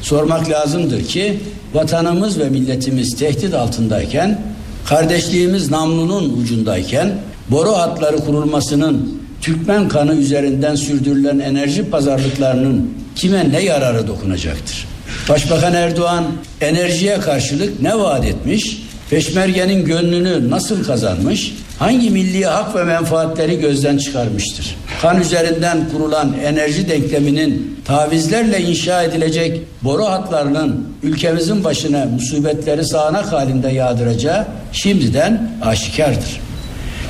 [0.00, 1.40] Sormak lazımdır ki
[1.74, 4.40] vatanımız ve milletimiz tehdit altındayken,
[4.88, 7.12] kardeşliğimiz namlunun ucundayken,
[7.50, 14.86] boru hatları kurulmasının Türkmen kanı üzerinden sürdürülen enerji pazarlıklarının kime ne yararı dokunacaktır?
[15.28, 16.24] Başbakan Erdoğan
[16.60, 18.82] enerjiye karşılık ne vaat etmiş?
[19.10, 21.54] Peşmergenin gönlünü nasıl kazanmış?
[21.78, 24.76] Hangi milli hak ve menfaatleri gözden çıkarmıştır?
[25.02, 33.68] Kan üzerinden kurulan enerji denkleminin tavizlerle inşa edilecek boru hatlarının ülkemizin başına musibetleri sağanak halinde
[33.68, 36.40] yağdıracağı şimdiden aşikardır.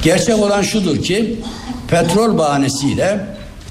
[0.02, 1.36] Gerçek olan şudur ki
[1.92, 3.20] petrol bahanesiyle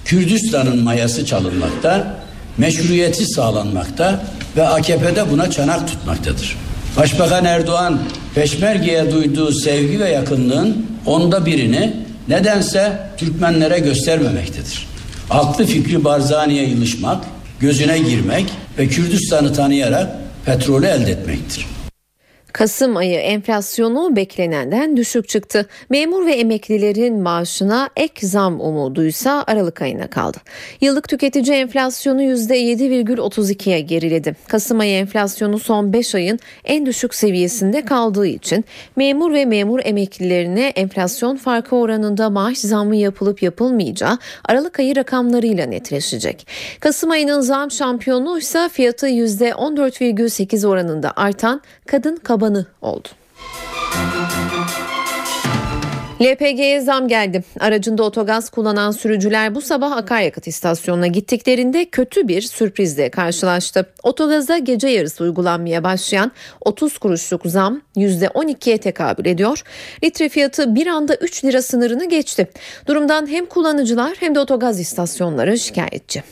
[0.05, 2.17] Kürdistan'ın mayası çalınmakta,
[2.57, 4.23] meşruiyeti sağlanmakta
[4.57, 6.57] ve AKP'de buna çanak tutmaktadır.
[6.97, 7.99] Başbakan Erdoğan
[8.35, 11.93] Peşmerge'ye duyduğu sevgi ve yakınlığın onda birini
[12.27, 14.87] nedense Türkmenlere göstermemektedir.
[15.29, 17.17] Aklı fikri Barzani'ye ilişmek,
[17.59, 18.45] gözüne girmek
[18.77, 20.09] ve Kürdistan'ı tanıyarak
[20.45, 21.65] petrolü elde etmektir.
[22.53, 25.65] Kasım ayı enflasyonu beklenenden düşük çıktı.
[25.89, 30.37] Memur ve emeklilerin maaşına ek zam umuduysa Aralık ayına kaldı.
[30.81, 34.35] Yıllık tüketici enflasyonu %7,32'ye geriledi.
[34.47, 40.67] Kasım ayı enflasyonu son 5 ayın en düşük seviyesinde kaldığı için memur ve memur emeklilerine
[40.67, 46.47] enflasyon farkı oranında maaş zammı yapılıp yapılmayacağı Aralık ayı rakamlarıyla netleşecek.
[46.79, 53.07] Kasım ayının zam şampiyonu ise fiyatı %14,8 oranında artan kadın kabanı oldu.
[56.21, 57.43] LPG'ye zam geldi.
[57.59, 63.85] Aracında otogaz kullanan sürücüler bu sabah akaryakıt istasyonuna gittiklerinde kötü bir sürprizle karşılaştı.
[64.03, 69.63] Otogaza gece yarısı uygulanmaya başlayan 30 kuruşluk zam %12'ye tekabül ediyor.
[70.03, 72.47] Litre fiyatı bir anda 3 lira sınırını geçti.
[72.87, 76.23] Durumdan hem kullanıcılar hem de otogaz istasyonları şikayetçi.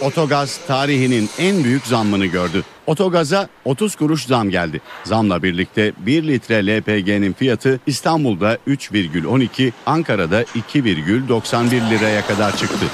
[0.00, 2.64] Otogaz tarihinin en büyük zammını gördü.
[2.86, 4.80] Otogaza 30 kuruş zam geldi.
[5.04, 12.86] Zamla birlikte 1 litre LPG'nin fiyatı İstanbul'da 3,12, Ankara'da 2,91 liraya kadar çıktı.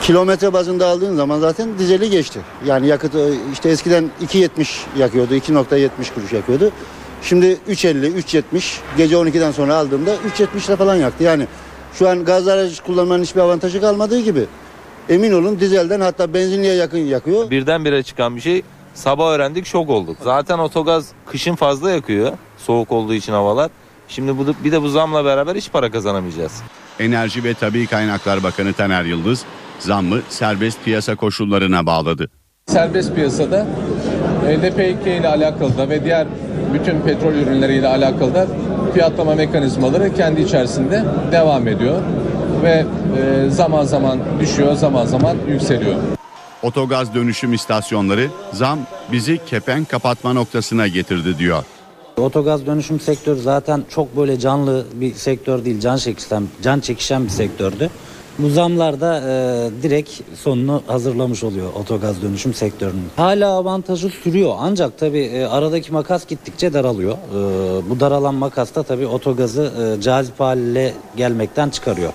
[0.00, 2.40] Kilometre bazında aldığın zaman zaten dizeli geçti.
[2.66, 3.12] Yani yakıt
[3.52, 6.72] işte eskiden 2.70 yakıyordu, 2.70 kuruş yakıyordu.
[7.22, 11.24] Şimdi 3.50, 3.70 gece 12'den sonra aldığımda 3.70 lira falan yaktı.
[11.24, 11.46] Yani
[11.94, 14.46] şu an gaz aracı kullanmanın hiçbir avantajı kalmadığı gibi
[15.08, 17.50] emin olun dizelden hatta benzinliğe yakın yakıyor.
[17.50, 18.62] Birdenbire çıkan bir şey
[18.94, 20.16] sabah öğrendik şok olduk.
[20.24, 23.70] Zaten otogaz kışın fazla yakıyor soğuk olduğu için havalar.
[24.08, 26.62] Şimdi bu, bir de bu zamla beraber hiç para kazanamayacağız.
[27.00, 29.44] Enerji ve Tabi Kaynaklar Bakanı Taner Yıldız
[29.78, 32.30] zammı serbest piyasa koşullarına bağladı.
[32.66, 33.66] Serbest piyasada
[34.48, 36.26] e, LPG ile alakalı da ve diğer
[36.74, 38.46] bütün petrol ürünleriyle alakalı da
[38.94, 42.02] fiyatlama mekanizmaları kendi içerisinde devam ediyor
[42.62, 42.84] ve
[43.18, 45.94] e, zaman zaman düşüyor, zaman zaman yükseliyor.
[46.62, 48.78] Otogaz dönüşüm istasyonları zam
[49.12, 51.64] bizi kepenk kapatma noktasına getirdi diyor.
[52.16, 57.30] Otogaz dönüşüm sektörü zaten çok böyle canlı bir sektör değil, can çekişen, can çekişen bir
[57.30, 57.90] sektördü.
[58.38, 63.06] Bu zamlar da e, direkt sonunu hazırlamış oluyor otogaz dönüşüm sektörünün.
[63.16, 67.12] Hala avantajı sürüyor ancak tabii e, aradaki makas gittikçe daralıyor.
[67.12, 72.12] E, bu daralan makas da tabii otogazı e, cazip hale gelmekten çıkarıyor.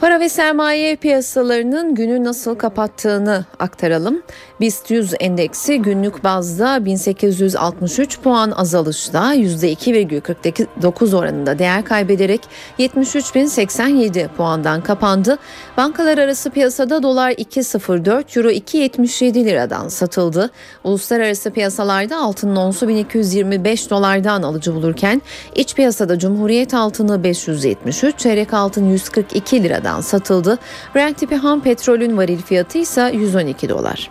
[0.00, 4.22] Para ve sermaye piyasalarının günü nasıl kapattığını aktaralım.
[4.60, 12.40] BIST 100 endeksi günlük bazda 1863 puan azalışla %2,49 oranında değer kaybederek
[12.78, 15.38] 73.087 puandan kapandı.
[15.76, 20.50] Bankalar arası piyasada dolar 2.04, euro 2.77 liradan satıldı.
[20.84, 25.22] Uluslararası piyasalarda altının onsu 1225 dolardan alıcı bulurken
[25.54, 30.58] iç piyasada Cumhuriyet altını 573, çeyrek altın 142 liradan satıldı.
[30.94, 34.10] Brent tipi ham petrolün varil fiyatı ise 112 dolar.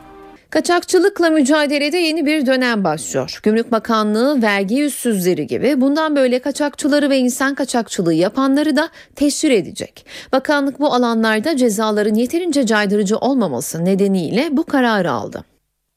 [0.50, 3.40] Kaçakçılıkla mücadelede yeni bir dönem başlıyor.
[3.44, 10.06] Gümrük Bakanlığı vergi yüzsüzleri gibi bundan böyle kaçakçıları ve insan kaçakçılığı yapanları da teşhir edecek.
[10.32, 15.44] Bakanlık bu alanlarda cezaların yeterince caydırıcı olmaması nedeniyle bu kararı aldı.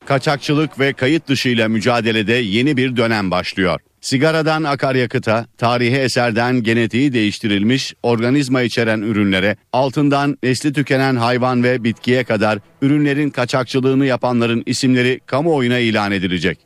[0.07, 3.81] Kaçakçılık ve kayıt dışıyla mücadelede yeni bir dönem başlıyor.
[4.01, 12.25] Sigaradan akaryakıta, tarihi eserden genetiği değiştirilmiş organizma içeren ürünlere, altından nesli tükenen hayvan ve bitkiye
[12.25, 16.59] kadar ürünlerin kaçakçılığını yapanların isimleri kamuoyuna ilan edilecek.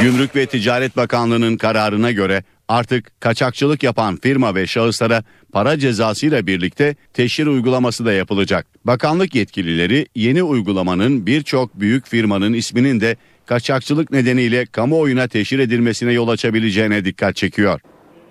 [0.00, 6.96] Gümrük ve Ticaret Bakanlığı'nın kararına göre artık kaçakçılık yapan firma ve şahıslara para cezasıyla birlikte
[7.14, 8.66] teşhir uygulaması da yapılacak.
[8.84, 16.28] Bakanlık yetkilileri yeni uygulamanın birçok büyük firmanın isminin de kaçakçılık nedeniyle kamuoyuna teşhir edilmesine yol
[16.28, 17.80] açabileceğine dikkat çekiyor.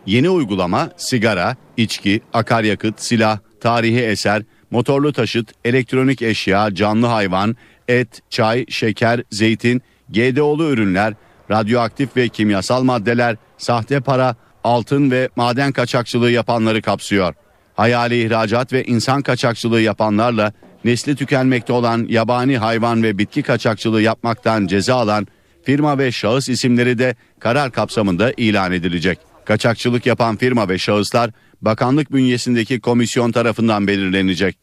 [0.06, 7.56] Yeni uygulama sigara, içki, akaryakıt, silah, tarihi eser, motorlu taşıt, elektronik eşya, canlı hayvan,
[7.88, 11.14] et, çay, şeker, zeytin, GDO'lu ürünler,
[11.52, 17.34] radyoaktif ve kimyasal maddeler, sahte para, altın ve maden kaçakçılığı yapanları kapsıyor.
[17.76, 20.54] Hayali ihracat ve insan kaçakçılığı yapanlarla
[20.86, 25.28] nesli tükenmekte olan yabani hayvan ve bitki kaçakçılığı yapmaktan ceza alan
[25.64, 29.20] firma ve şahıs isimleri de karar kapsamında ilan edilecek.
[29.46, 34.58] Kaçakçılık yapan firma ve şahıslar bakanlık bünyesindeki komisyon tarafından belirlenecek.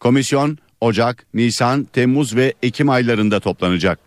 [0.00, 3.98] Komisyon Ocak, Nisan, Temmuz ve Ekim aylarında toplanacak.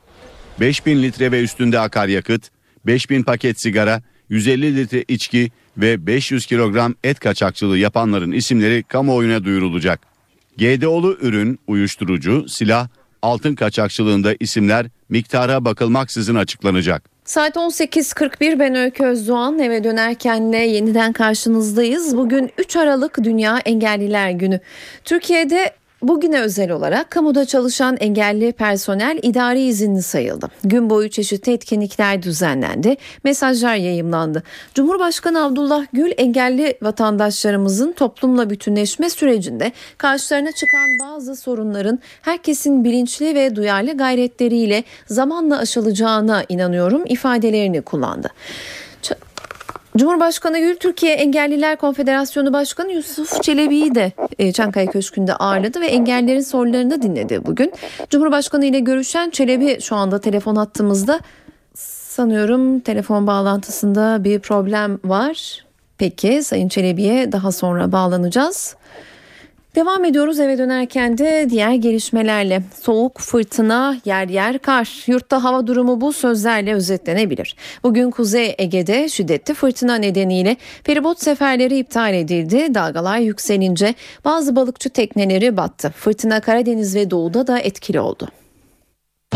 [0.60, 2.49] 5000 litre ve üstünde akaryakıt,
[2.86, 10.14] 5000 paket sigara, 150 litre içki ve 500 kilogram et kaçakçılığı yapanların isimleri kamuoyuna duyurulacak.
[10.58, 12.88] GDO'lu ürün, uyuşturucu, silah,
[13.22, 17.10] altın kaçakçılığında isimler miktara bakılmaksızın açıklanacak.
[17.26, 22.18] Saat 18.41 ben Öykü Özdoğan eve dönerkenle yeniden karşınızdayız.
[22.18, 24.60] Bugün 3 Aralık Dünya Engelliler Günü.
[25.04, 30.47] Türkiye'de Bugüne özel olarak kamuda çalışan engelli personel idari izinli sayıldı.
[30.63, 34.43] Gün boyu çeşitli etkinlikler düzenlendi, mesajlar yayımlandı.
[34.73, 43.55] Cumhurbaşkanı Abdullah Gül engelli vatandaşlarımızın toplumla bütünleşme sürecinde karşılarına çıkan bazı sorunların herkesin bilinçli ve
[43.55, 48.29] duyarlı gayretleriyle zamanla aşılacağına inanıyorum ifadelerini kullandı.
[49.97, 56.41] Cumhurbaşkanı Gül Türkiye Engelliler Konfederasyonu Başkanı Yusuf Çelebi'yi de e, Çankaya Köşkü'nde ağırladı ve engellilerin
[56.41, 57.73] sorularını dinledi bugün.
[58.10, 61.19] Cumhurbaşkanı ile görüşen Çelebi şu anda telefon attığımızda
[61.75, 65.65] sanıyorum telefon bağlantısında bir problem var.
[65.97, 68.75] Peki Sayın Çelebi'ye daha sonra bağlanacağız.
[69.76, 72.62] Devam ediyoruz eve dönerken de diğer gelişmelerle.
[72.82, 75.04] Soğuk, fırtına, yer yer kar.
[75.08, 77.56] Yurtta hava durumu bu sözlerle özetlenebilir.
[77.84, 82.74] Bugün Kuzey Ege'de şiddetli fırtına nedeniyle feribot seferleri iptal edildi.
[82.74, 85.94] Dalgalar yükselince bazı balıkçı tekneleri battı.
[85.98, 88.28] Fırtına Karadeniz ve doğuda da etkili oldu.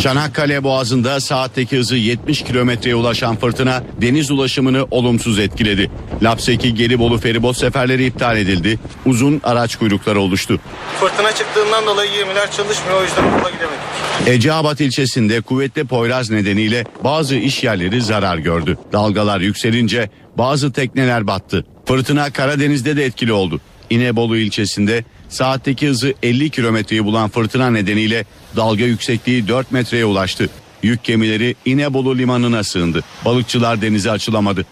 [0.10, 5.91] Çanakkale Boğazı'nda saatteki hızı 70 kilometreye ulaşan fırtına deniz ulaşımını olumsuz etkiledi.
[6.23, 8.80] Lapseki Gelibolu feribot seferleri iptal edildi.
[9.06, 10.60] Uzun araç kuyrukları oluştu.
[10.99, 13.80] Fırtına çıktığından dolayı gemiler çalışmıyor o yüzden okula gidemedik.
[14.28, 18.78] Eceabat ilçesinde kuvvetli Poyraz nedeniyle bazı iş yerleri zarar gördü.
[18.93, 21.65] Dalgalar yükselince bazı tekneler battı.
[21.86, 23.62] Fırtına Karadeniz'de de etkili oldu.
[23.89, 30.49] İnebolu ilçesinde saatteki hızı 50 kilometreyi bulan fırtına nedeniyle dalga yüksekliği 4 metreye ulaştı.
[30.83, 33.03] Yük gemileri İnebolu limanına sığındı.
[33.25, 34.65] Balıkçılar denize açılamadı.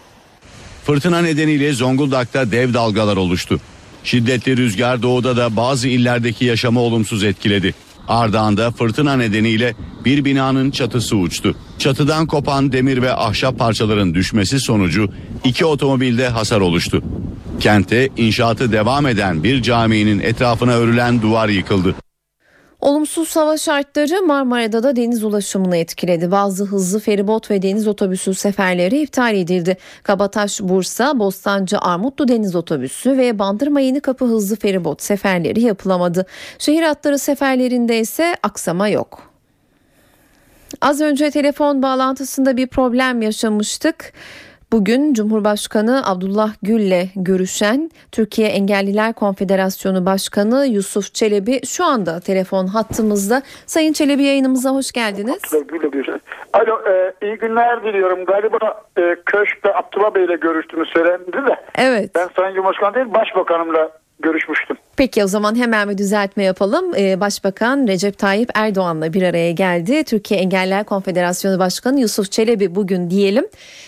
[0.84, 3.60] Fırtına nedeniyle Zonguldak'ta dev dalgalar oluştu.
[4.04, 7.74] Şiddetli rüzgar doğuda da bazı illerdeki yaşamı olumsuz etkiledi.
[8.08, 11.56] Ardahan'da fırtına nedeniyle bir binanın çatısı uçtu.
[11.78, 15.10] Çatıdan kopan demir ve ahşap parçaların düşmesi sonucu
[15.44, 17.02] iki otomobilde hasar oluştu.
[17.60, 21.94] Kente inşaatı devam eden bir caminin etrafına örülen duvar yıkıldı.
[22.80, 26.30] Olumsuz hava şartları Marmara'da da deniz ulaşımını etkiledi.
[26.30, 29.76] Bazı hızlı feribot ve deniz otobüsü seferleri iptal edildi.
[30.02, 36.26] Kabataş, Bursa, Bostancı, Armutlu deniz otobüsü ve Bandırma Yenikapı hızlı feribot seferleri yapılamadı.
[36.58, 39.22] Şehir hatları seferlerinde ise aksama yok.
[40.80, 44.12] Az önce telefon bağlantısında bir problem yaşamıştık.
[44.72, 53.42] Bugün Cumhurbaşkanı Abdullah Gül'le görüşen Türkiye Engelliler Konfederasyonu Başkanı Yusuf Çelebi şu anda telefon hattımızda.
[53.66, 55.54] Sayın Çelebi yayınımıza hoş geldiniz.
[56.52, 58.24] Alo e, iyi günler diliyorum.
[58.24, 61.56] Galiba e, Köşk'te Abdullah Bey ile görüştüğümü söylendi de.
[61.78, 62.10] Evet.
[62.14, 64.76] Ben Sayın Cumhurbaşkanı değil Başbakanımla görüşmüştüm.
[64.96, 66.94] Peki o zaman hemen bir düzeltme yapalım.
[66.98, 70.04] Ee, Başbakan Recep Tayyip Erdoğan'la bir araya geldi.
[70.04, 73.46] Türkiye Engeller Konfederasyonu Başkanı Yusuf Çelebi bugün diyelim.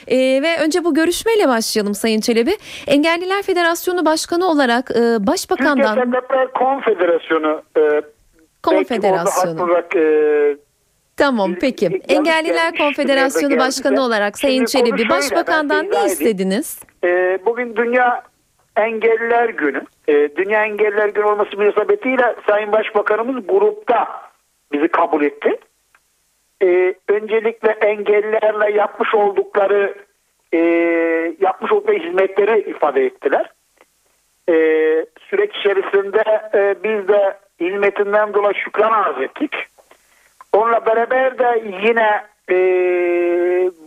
[0.09, 2.51] Ee, ve önce bu görüşmeyle başlayalım Sayın Çelebi.
[2.87, 5.95] Engelliler Federasyonu Başkanı olarak e, Başbakan'dan...
[5.95, 7.62] Türkiye Sekretler Konfederasyonu.
[7.77, 7.81] E,
[8.62, 9.64] Konfederasyonu.
[9.64, 10.57] Olarak, e,
[11.16, 12.01] Tamam peki.
[12.09, 16.81] Engelliler Konfederasyonu Başkanı olarak Sayın Çelebi Başbakan'dan ne istediniz?
[17.05, 18.23] E, bugün Dünya
[18.76, 19.83] Engelliler Günü.
[20.09, 24.30] E, Dünya Engelliler Günü olması münasebetiyle Sayın Başbakanımız grupta
[24.72, 25.59] bizi kabul etti.
[26.62, 29.94] E, öncelikle engellilerle yapmış oldukları
[30.52, 30.59] e,
[31.40, 33.50] yapmış oldukları hizmetleri ifade ettiler.
[34.48, 34.54] E,
[35.30, 36.22] süreç içerisinde
[36.54, 39.52] e, biz de hizmetinden dolayı şükran arz ettik.
[40.52, 42.56] Onunla beraber de yine e,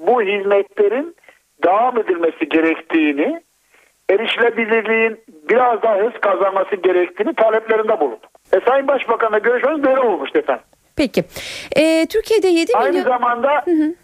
[0.07, 1.15] bu hizmetlerin
[1.63, 3.41] devam edilmesi gerektiğini
[4.09, 8.31] erişilebilirliğin biraz daha hız kazanması gerektiğini taleplerinde bulunduk.
[8.53, 10.63] E, Sayın Başbakan'la görüşmemiz böyle olmuştu efendim.
[10.95, 11.23] Peki.
[11.75, 12.85] E, Türkiye'de 7 milyon...
[12.85, 13.95] Aynı zamanda hı hı.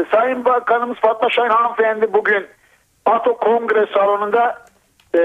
[0.00, 2.46] E, Sayın Bakanımız Fatma Şahin hanımefendi bugün
[3.06, 4.58] ATO Kongre Salonu'nda
[5.14, 5.20] e,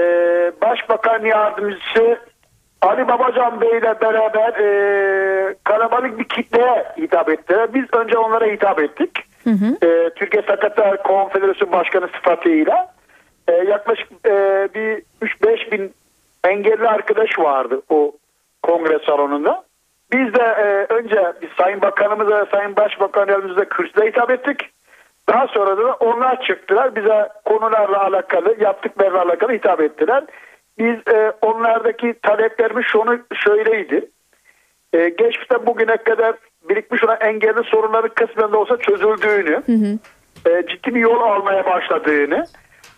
[0.62, 2.18] Başbakan Yardımcısı
[2.82, 7.74] Ali Babacan Bey ile beraber e, kalabalık bir kitleye hitap ettiler.
[7.74, 9.10] Biz önce onlara hitap ettik.
[9.44, 9.86] Hı hı.
[9.86, 12.94] E, Türkiye Sekreter Konfederasyonu Başkanı sıfatıyla
[13.48, 15.94] e, yaklaşık e, bir 3-5 bin
[16.48, 18.12] engelli arkadaş vardı o
[18.62, 19.64] kongre salonunda.
[20.12, 24.60] Biz de e, önce biz Sayın Bakanımıza, Sayın Başbakan Yardımcımıza kürsüde hitap ettik.
[25.28, 26.96] Daha sonra da onlar çıktılar.
[26.96, 30.24] Bize konularla alakalı, yaptıklarla alakalı hitap ettiler.
[30.78, 34.10] Biz e, onlardaki taleplerimiz şunu şöyleydi.
[34.92, 36.36] E, geçmişte bugüne kadar
[36.68, 39.98] birikmiş olan engelli sorunların kısmen de olsa çözüldüğünü, hı hı.
[40.50, 42.44] E, ciddi bir yol almaya başladığını,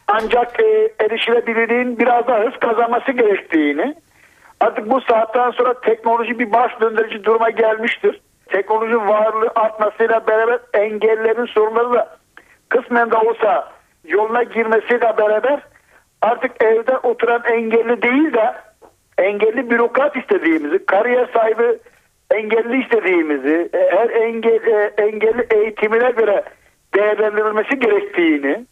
[0.08, 3.94] ancak e, erişilebilirliğin biraz daha hız kazanması gerektiğini
[4.60, 8.20] artık bu saatten sonra teknoloji bir baş döndürücü duruma gelmiştir.
[8.46, 12.16] Teknoloji varlığı artmasıyla beraber engellerin sorunları da
[12.68, 13.72] kısmen de olsa
[14.04, 15.60] yoluna girmesiyle beraber
[16.22, 18.54] artık evde oturan engelli değil de
[19.18, 21.78] engelli bürokrat istediğimizi, kariyer sahibi
[22.30, 26.44] engelli istediğimizi, e, her engel, e, engelli eğitimine göre
[26.94, 28.66] değerlendirilmesi gerektiğini,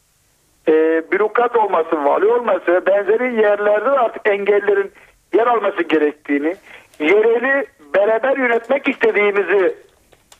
[0.68, 0.72] e,
[1.12, 4.92] bürokrat olması, vali olması ve benzeri yerlerde artık engellerin
[5.34, 6.56] yer alması gerektiğini,
[6.98, 9.74] yereli beraber yönetmek istediğimizi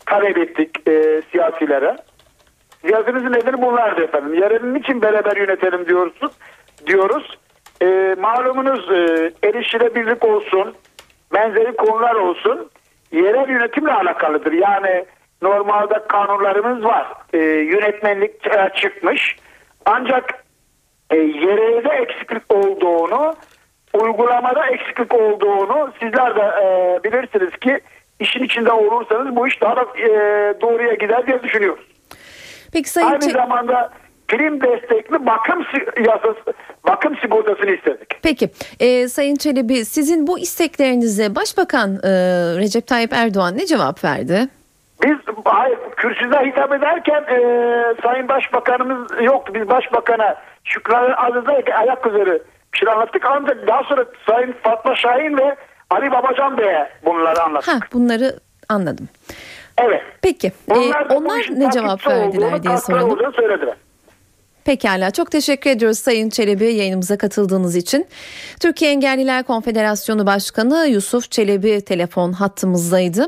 [0.06, 1.96] talep ettik e, siyasilere.
[2.86, 4.34] Siyasimizin nedeni bunlardı efendim.
[4.34, 6.14] Yerelinin için beraber yönetelim diyoruz.
[6.86, 7.38] diyoruz.
[7.82, 10.74] E, malumunuz e, erişilebilirlik olsun,
[11.34, 12.70] benzeri konular olsun
[13.12, 14.52] yerel yönetimle alakalıdır.
[14.52, 15.04] Yani
[15.42, 17.06] normalde kanunlarımız var.
[17.32, 18.32] E, yönetmenlik
[18.74, 19.36] çıkmış.
[19.86, 20.44] Ancak
[21.10, 23.34] e, yerelde eksiklik olduğunu,
[23.94, 27.80] uygulamada eksiklik olduğunu sizler de e, bilirsiniz ki
[28.20, 30.08] işin içinde olursanız bu iş daha da e,
[30.60, 31.84] doğruya gider diye düşünüyoruz.
[32.72, 33.90] Peki Sayın Aynı zamanda
[34.28, 35.64] prim destekli bakım
[36.06, 36.52] yasası,
[36.86, 38.22] bakım sigortasını istedik.
[38.22, 42.10] Peki e, Sayın Çelebi sizin bu isteklerinize Başbakan e,
[42.58, 44.48] Recep Tayyip Erdoğan ne cevap verdi?
[45.04, 47.36] Biz hayır, kürsüde hitap ederken e,
[48.02, 49.52] Sayın Başbakanımız yoktu.
[49.54, 53.26] Biz Başbakan'a Şükran Aziz'e ayak üzeri bir şey anlattık.
[53.26, 55.56] Ancak daha sonra Sayın Fatma Şahin ve
[55.90, 57.74] Ali Babacan Bey'e bunları anlattık.
[57.74, 58.36] Ha, bunları
[58.68, 59.08] anladım.
[59.78, 60.02] Evet.
[60.22, 60.52] Peki.
[60.70, 63.32] Onlar, e, onlar ne cevap verdiler diye soralım.
[63.32, 63.74] Söylediler.
[64.64, 68.06] Pekala çok teşekkür ediyoruz Sayın Çelebi yayınımıza katıldığınız için.
[68.60, 73.26] Türkiye Engelliler Konfederasyonu Başkanı Yusuf Çelebi telefon hattımızdaydı.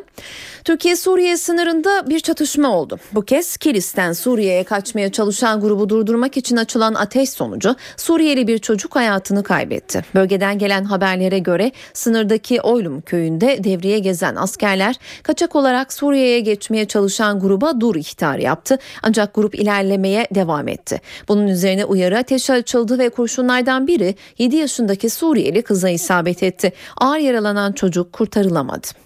[0.65, 2.99] Türkiye-Suriye sınırında bir çatışma oldu.
[3.13, 8.97] Bu kez Kilis'ten Suriye'ye kaçmaya çalışan grubu durdurmak için açılan ateş sonucu Suriyeli bir çocuk
[8.97, 10.05] hayatını kaybetti.
[10.15, 17.41] Bölgeden gelen haberlere göre sınırdaki Oylum köyünde devriye gezen askerler kaçak olarak Suriye'ye geçmeye çalışan
[17.41, 18.79] gruba dur ihtarı yaptı.
[19.03, 21.01] Ancak grup ilerlemeye devam etti.
[21.29, 26.73] Bunun üzerine uyarı ateşi açıldı ve kurşunlardan biri 7 yaşındaki Suriyeli kıza isabet etti.
[26.97, 29.06] Ağır yaralanan çocuk kurtarılamadı.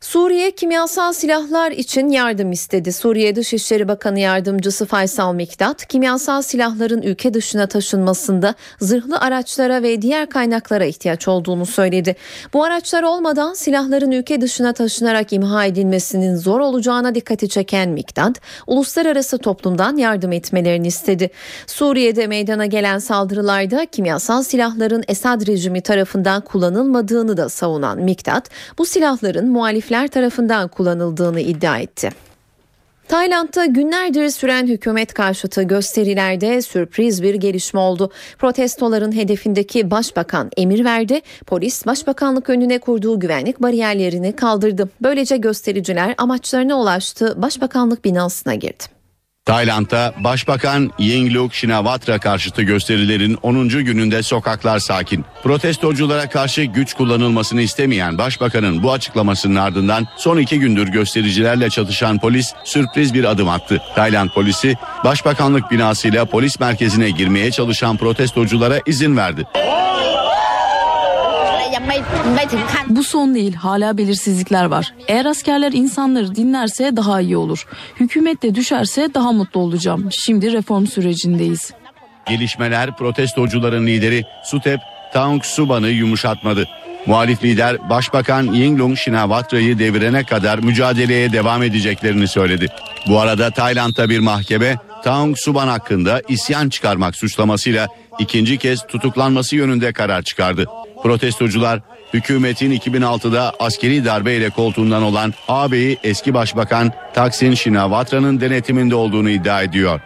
[0.00, 2.92] Suriye kimyasal silahlar için yardım istedi.
[2.92, 10.28] Suriye Dışişleri Bakanı Yardımcısı Faysal Miktat, kimyasal silahların ülke dışına taşınmasında zırhlı araçlara ve diğer
[10.28, 12.16] kaynaklara ihtiyaç olduğunu söyledi.
[12.54, 19.38] Bu araçlar olmadan silahların ülke dışına taşınarak imha edilmesinin zor olacağına dikkati çeken Miktat, uluslararası
[19.38, 21.30] toplumdan yardım etmelerini istedi.
[21.66, 29.48] Suriye'de meydana gelen saldırılarda kimyasal silahların Esad rejimi tarafından kullanılmadığını da savunan Miktat, bu silahların
[29.90, 32.10] muhalifler tarafından kullanıldığını iddia etti.
[33.08, 38.10] Tayland'da günlerdir süren hükümet karşıtı gösterilerde sürpriz bir gelişme oldu.
[38.38, 41.20] Protestoların hedefindeki başbakan emir verdi.
[41.46, 44.88] Polis başbakanlık önüne kurduğu güvenlik bariyerlerini kaldırdı.
[45.00, 47.34] Böylece göstericiler amaçlarına ulaştı.
[47.42, 48.95] Başbakanlık binasına girdi.
[49.46, 53.68] Tayland'da Başbakan Yingluck Shinawatra karşıtı gösterilerin 10.
[53.68, 55.24] gününde sokaklar sakin.
[55.42, 62.52] Protestoculara karşı güç kullanılmasını istemeyen başbakanın bu açıklamasının ardından son iki gündür göstericilerle çatışan polis
[62.64, 63.82] sürpriz bir adım attı.
[63.94, 64.74] Tayland polisi
[65.04, 69.46] başbakanlık binasıyla polis merkezine girmeye çalışan protestoculara izin verdi.
[72.88, 74.94] Bu son değil hala belirsizlikler var.
[75.08, 77.66] Eğer askerler insanları dinlerse daha iyi olur.
[78.00, 80.08] Hükümet de düşerse daha mutlu olacağım.
[80.12, 81.72] Şimdi reform sürecindeyiz.
[82.28, 84.80] Gelişmeler protestocuların lideri Sutep
[85.12, 86.68] Taung Suban'ı yumuşatmadı.
[87.06, 92.68] Muhalif lider Başbakan Yingluck Shinawatra'yı devirene kadar mücadeleye devam edeceklerini söyledi.
[93.08, 94.76] Bu arada Tayland'da bir mahkeme
[95.06, 97.88] Taung Suban hakkında isyan çıkarmak suçlamasıyla
[98.18, 100.66] ikinci kez tutuklanması yönünde karar çıkardı.
[101.02, 101.80] Protestocular
[102.14, 110.00] hükümetin 2006'da askeri darbeyle koltuğundan olan ağabeyi eski başbakan Taksin Shinawatra'nın denetiminde olduğunu iddia ediyor.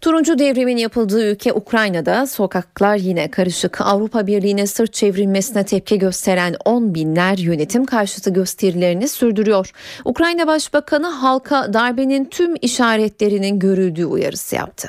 [0.00, 3.80] Turuncu devrimin yapıldığı ülke Ukrayna'da sokaklar yine karışık.
[3.80, 9.70] Avrupa Birliği'ne sırt çevrilmesine tepki gösteren 10 binler yönetim karşıtı gösterilerini sürdürüyor.
[10.04, 14.88] Ukrayna Başbakanı halka darbenin tüm işaretlerinin görüldüğü uyarısı yaptı.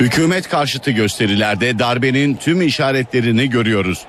[0.00, 4.06] Hükümet karşıtı gösterilerde darbenin tüm işaretlerini görüyoruz.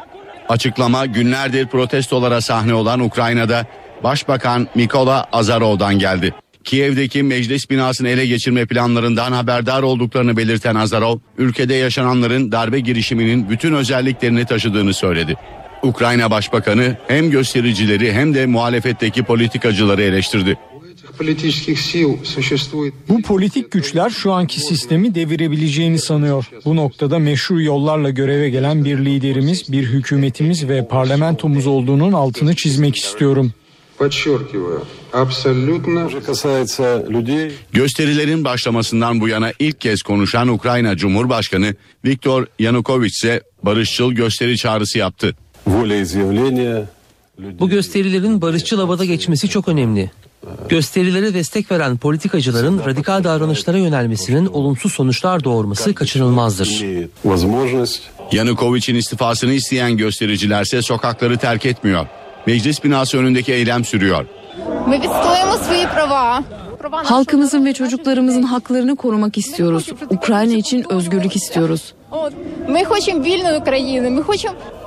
[0.49, 3.65] Açıklama günlerdir protestolara sahne olan Ukrayna'da
[4.03, 6.33] Başbakan Mikola Azarov'dan geldi.
[6.67, 13.73] Kiev'deki meclis binasını ele geçirme planlarından haberdar olduklarını belirten Azarov, ülkede yaşananların darbe girişiminin bütün
[13.73, 15.35] özelliklerini taşıdığını söyledi.
[15.83, 20.57] Ukrayna Başbakanı hem göstericileri hem de muhalefetteki politikacıları eleştirdi.
[23.09, 26.45] Bu politik güçler şu anki sistemi devirebileceğini sanıyor.
[26.65, 32.95] Bu noktada meşru yollarla göreve gelen bir liderimiz, bir hükümetimiz ve parlamentomuz olduğunun altını çizmek
[32.95, 33.53] istiyorum.
[37.71, 41.75] Gösterilerin başlamasından bu yana ilk kez konuşan Ukrayna Cumhurbaşkanı
[42.05, 45.35] Viktor Yanukovych ise barışçıl gösteri çağrısı yaptı.
[47.59, 50.11] Bu gösterilerin barışçıl havada geçmesi çok önemli.
[50.69, 56.83] Gösterilere destek veren politikacıların radikal davranışlara yönelmesinin olumsuz sonuçlar doğurması kaçınılmazdır.
[58.31, 62.07] Yanukovych'in istifasını isteyen göstericilerse sokakları terk etmiyor.
[62.47, 64.25] Meclis binası önündeki eylem sürüyor.
[66.91, 69.89] Halkımızın ve çocuklarımızın haklarını korumak istiyoruz.
[70.09, 71.93] Ukrayna için özgürlük istiyoruz.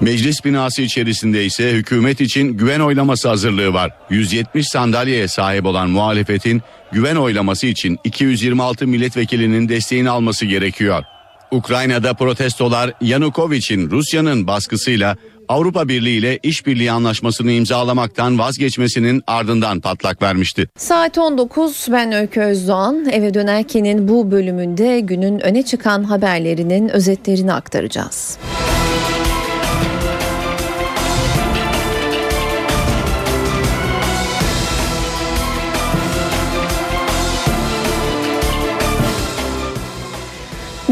[0.01, 3.91] Meclis binası içerisinde ise hükümet için güven oylaması hazırlığı var.
[4.11, 11.05] 170 sandalyeye sahip olan muhalefetin güven oylaması için 226 milletvekilinin desteğini alması gerekiyor.
[11.51, 15.17] Ukrayna'da protestolar Yanukovych'in Rusya'nın baskısıyla
[15.51, 20.69] Avrupa Birliği ile işbirliği anlaşmasını imzalamaktan vazgeçmesinin ardından patlak vermişti.
[20.77, 28.39] Saat 19 ben Öykü Özdoğan eve dönerkenin bu bölümünde günün öne çıkan haberlerinin özetlerini aktaracağız.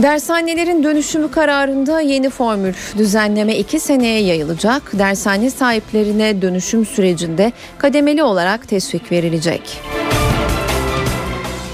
[0.02, 4.98] Dershanelerin dönüşümü kararında yeni formül düzenleme 2 seneye yayılacak.
[4.98, 9.80] Dershane sahiplerine dönüşüm sürecinde kademeli olarak teşvik verilecek.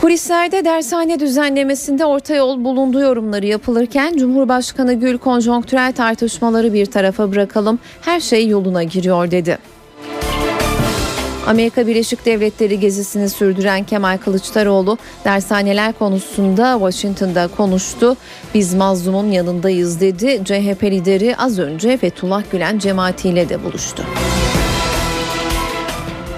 [0.00, 7.78] Kulislerde dershane düzenlemesinde orta yol bulundu yorumları yapılırken Cumhurbaşkanı Gül konjonktürel tartışmaları bir tarafa bırakalım
[8.00, 9.58] her şey yoluna giriyor dedi.
[11.46, 18.16] Amerika Birleşik Devletleri gezisini sürdüren Kemal Kılıçdaroğlu dershaneler konusunda Washington'da konuştu.
[18.54, 20.40] Biz mazlumun yanındayız dedi.
[20.44, 24.04] CHP lideri az önce Fethullah Gülen cemaatiyle de buluştu.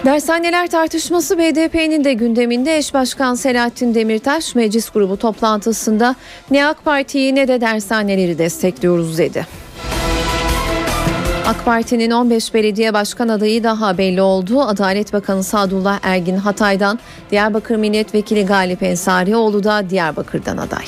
[0.05, 6.15] Dershaneler tartışması BDP'nin de gündeminde eş başkan Selahattin Demirtaş meclis grubu toplantısında
[6.51, 9.47] ne AK Parti'yi ne de dershaneleri destekliyoruz dedi.
[11.47, 14.63] AK Parti'nin 15 belediye başkan adayı daha belli oldu.
[14.63, 16.99] Adalet Bakanı Sadullah Ergin Hatay'dan,
[17.31, 20.85] Diyarbakır Milletvekili Galip Ensarioğlu da Diyarbakır'dan aday.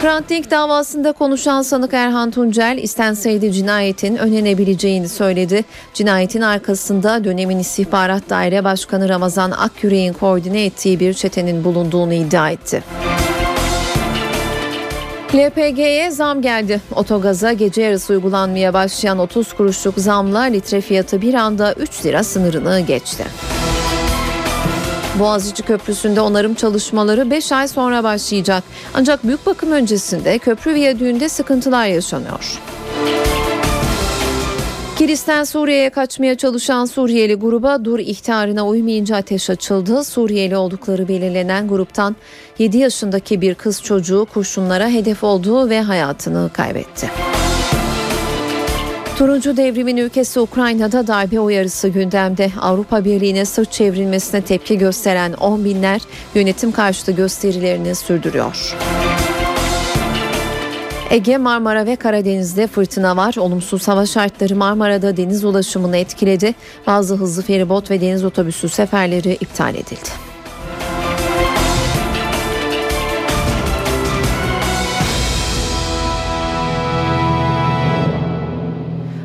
[0.00, 5.64] Hrant Dink davasında konuşan sanık Erhan Tuncel istenseydi cinayetin önlenebileceğini söyledi.
[5.94, 12.82] Cinayetin arkasında dönemin istihbarat daire başkanı Ramazan Akyürek'in koordine ettiği bir çetenin bulunduğunu iddia etti.
[15.34, 16.80] LPG'ye zam geldi.
[16.94, 22.80] Otogaza gece yarısı uygulanmaya başlayan 30 kuruşluk zamla litre fiyatı bir anda 3 lira sınırını
[22.80, 23.24] geçti.
[25.18, 28.64] Boğaziçi Köprüsü'nde onarım çalışmaları 5 ay sonra başlayacak.
[28.94, 32.60] Ancak büyük bakım öncesinde köprü viyadüğünde sıkıntılar yaşanıyor.
[34.96, 40.04] Kilis'ten Suriye'ye kaçmaya çalışan Suriyeli gruba dur ihtarına uymayınca ateş açıldı.
[40.04, 42.16] Suriyeli oldukları belirlenen gruptan
[42.58, 47.10] 7 yaşındaki bir kız çocuğu kurşunlara hedef oldu ve hayatını kaybetti.
[49.18, 52.50] Turuncu devrimin ülkesi Ukrayna'da darbe uyarısı gündemde.
[52.60, 56.00] Avrupa Birliği'ne sırt çevrilmesine tepki gösteren on binler
[56.34, 58.76] yönetim karşıtı gösterilerini sürdürüyor.
[61.10, 63.34] Ege, Marmara ve Karadeniz'de fırtına var.
[63.38, 66.54] Olumsuz hava şartları Marmara'da deniz ulaşımını etkiledi.
[66.86, 70.08] Bazı hızlı feribot ve deniz otobüsü seferleri iptal edildi.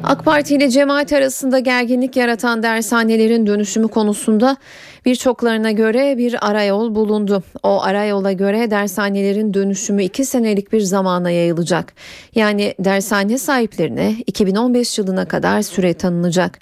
[0.03, 4.57] AK Parti ile cemaat arasında gerginlik yaratan dershanelerin dönüşümü konusunda
[5.05, 7.43] birçoklarına göre bir arayol bulundu.
[7.63, 11.93] O arayola göre dershanelerin dönüşümü iki senelik bir zamana yayılacak.
[12.35, 16.59] Yani dershane sahiplerine 2015 yılına kadar süre tanınacak.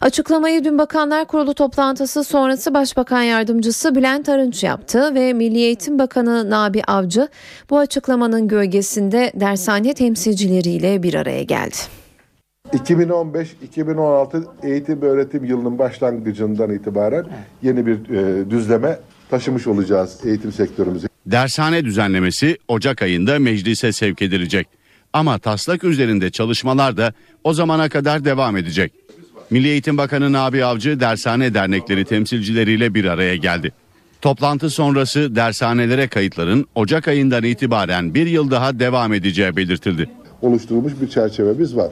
[0.00, 6.50] Açıklamayı dün Bakanlar Kurulu toplantısı sonrası Başbakan Yardımcısı Bülent Arınç yaptı ve Milli Eğitim Bakanı
[6.50, 7.28] Nabi Avcı
[7.70, 11.99] bu açıklamanın gölgesinde dershane temsilcileriyle bir araya geldi.
[12.72, 17.26] 2015-2016 eğitim ve öğretim yılının başlangıcından itibaren
[17.62, 18.98] yeni bir e, düzleme
[19.30, 21.06] taşımış olacağız eğitim sektörümüzü.
[21.26, 24.68] Dershane düzenlemesi Ocak ayında meclise sevk edilecek.
[25.12, 27.12] Ama taslak üzerinde çalışmalar da
[27.44, 28.92] o zamana kadar devam edecek.
[29.50, 33.72] Milli Eğitim Bakanı Nabi Avcı dershane dernekleri temsilcileriyle bir araya geldi.
[34.20, 40.10] Toplantı sonrası dershanelere kayıtların Ocak ayından itibaren bir yıl daha devam edeceği belirtildi.
[40.42, 41.90] Oluşturulmuş bir çerçevemiz var.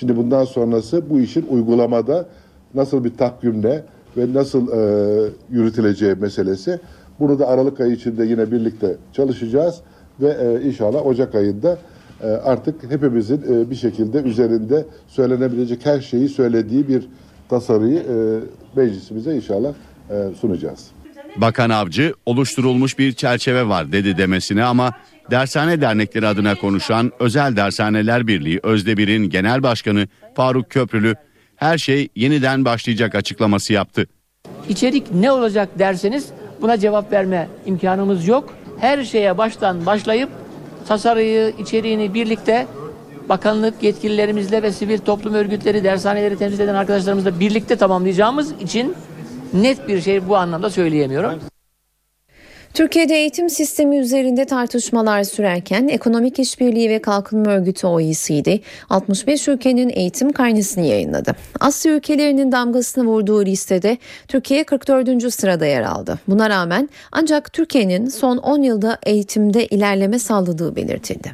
[0.00, 2.26] Şimdi bundan sonrası bu işin uygulamada
[2.74, 3.84] nasıl bir takvimle
[4.16, 6.80] ve nasıl e, yürütüleceği meselesi.
[7.20, 9.80] Bunu da Aralık ayı içinde yine birlikte çalışacağız
[10.20, 11.78] ve e, inşallah Ocak ayında
[12.22, 17.08] e, artık hepimizin e, bir şekilde üzerinde söylenebilecek her şeyi söylediği bir
[17.48, 18.40] tasarıyı e,
[18.76, 19.72] meclisimize inşallah
[20.10, 20.99] e, sunacağız.
[21.36, 24.92] Bakan Avcı oluşturulmuş bir çerçeve var dedi demesine ama
[25.30, 31.14] dershane dernekleri adına konuşan Özel Dershaneler Birliği Özdebir'in genel başkanı Faruk Köprülü
[31.56, 34.06] her şey yeniden başlayacak açıklaması yaptı.
[34.68, 36.26] İçerik ne olacak derseniz
[36.60, 38.54] buna cevap verme imkanımız yok.
[38.80, 40.28] Her şeye baştan başlayıp
[40.88, 42.66] tasarıyı, içeriğini birlikte
[43.28, 48.94] bakanlık yetkililerimizle ve sivil toplum örgütleri, dershaneleri temsil eden arkadaşlarımızla birlikte tamamlayacağımız için
[49.54, 51.40] net bir şey bu anlamda söyleyemiyorum.
[52.74, 58.58] Türkiye'de eğitim sistemi üzerinde tartışmalar sürerken Ekonomik İşbirliği ve Kalkınma Örgütü OECD
[58.90, 61.36] 65 ülkenin eğitim karnesini yayınladı.
[61.60, 63.98] Asya ülkelerinin damgasını vurduğu listede
[64.28, 65.34] Türkiye 44.
[65.34, 66.18] sırada yer aldı.
[66.28, 71.32] Buna rağmen ancak Türkiye'nin son 10 yılda eğitimde ilerleme sağladığı belirtildi.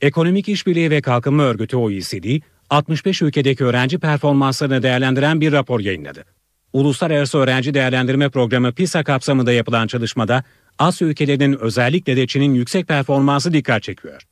[0.00, 6.24] Ekonomik İşbirliği ve Kalkınma Örgütü OECD 65 ülkedeki öğrenci performanslarını değerlendiren bir rapor yayınladı.
[6.72, 10.44] Uluslararası Öğrenci Değerlendirme Programı PISA kapsamında yapılan çalışmada
[10.78, 14.22] Asya ülkelerinin özellikle de Çin'in yüksek performansı dikkat çekiyor.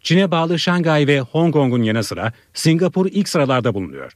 [0.00, 4.12] Çin'e bağlı Şangay ve Hong Kong'un yanı sıra Singapur ilk sıralarda bulunuyor.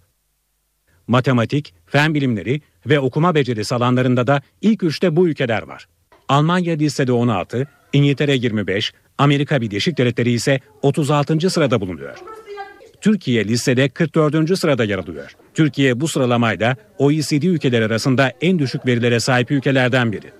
[1.06, 5.86] Matematik, fen bilimleri ve okuma becerisi alanlarında da ilk üçte bu ülkeler var.
[6.28, 11.50] Almanya listede 16, İngiltere 25, Amerika Birleşik Devletleri ise 36.
[11.50, 12.18] sırada bulunuyor.
[13.00, 14.58] Türkiye listede 44.
[14.58, 15.36] sırada yer alıyor.
[15.54, 20.30] Türkiye bu sıralamayla OECD ülkeleri arasında en düşük verilere sahip ülkelerden biri.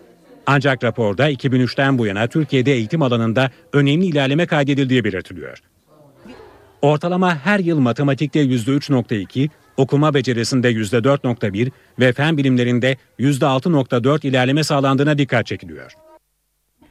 [0.47, 5.59] Ancak raporda 2003'ten bu yana Türkiye'de eğitim alanında önemli ilerleme kaydedildiği belirtiliyor.
[6.83, 15.47] Ortalama her yıl matematikte %3.2, okuma becerisinde %4.1 ve fen bilimlerinde %6.4 ilerleme sağlandığına dikkat
[15.47, 15.93] çekiliyor.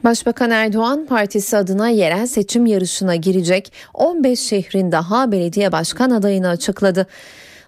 [0.04, 7.06] Başbakan Erdoğan partisi adına yerel seçim yarışına girecek 15 şehrin daha belediye başkan adayını açıkladı.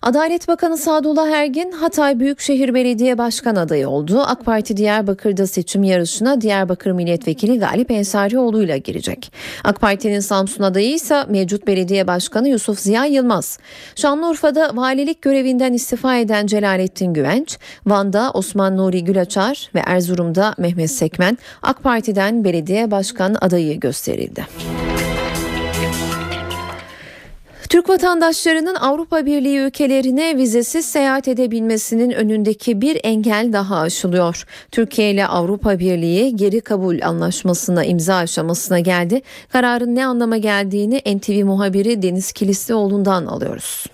[0.03, 4.21] Adalet Bakanı Sadullah Ergin Hatay Büyükşehir Belediye Başkan adayı oldu.
[4.21, 9.33] AK Parti Diyarbakır'da seçim yarışına Diyarbakır Milletvekili Galip Ensarioğlu ile girecek.
[9.65, 13.59] AK Parti'nin Samsun adayı ise mevcut belediye başkanı Yusuf Ziya Yılmaz.
[13.97, 21.39] Şanlıurfa'da valilik görevinden istifa eden Celalettin Güvenç, Van'da Osman Nuri Gülaçar ve Erzurum'da Mehmet Sekmen
[21.63, 24.47] AK Parti'den belediye başkan adayı gösterildi.
[27.73, 34.45] Türk vatandaşlarının Avrupa Birliği ülkelerine vizesiz seyahat edebilmesinin önündeki bir engel daha aşılıyor.
[34.71, 39.23] Türkiye ile Avrupa Birliği geri kabul anlaşmasına imza aşamasına geldi.
[39.53, 43.87] Kararın ne anlama geldiğini NTV muhabiri Deniz Kilislioğlu'ndan alıyoruz.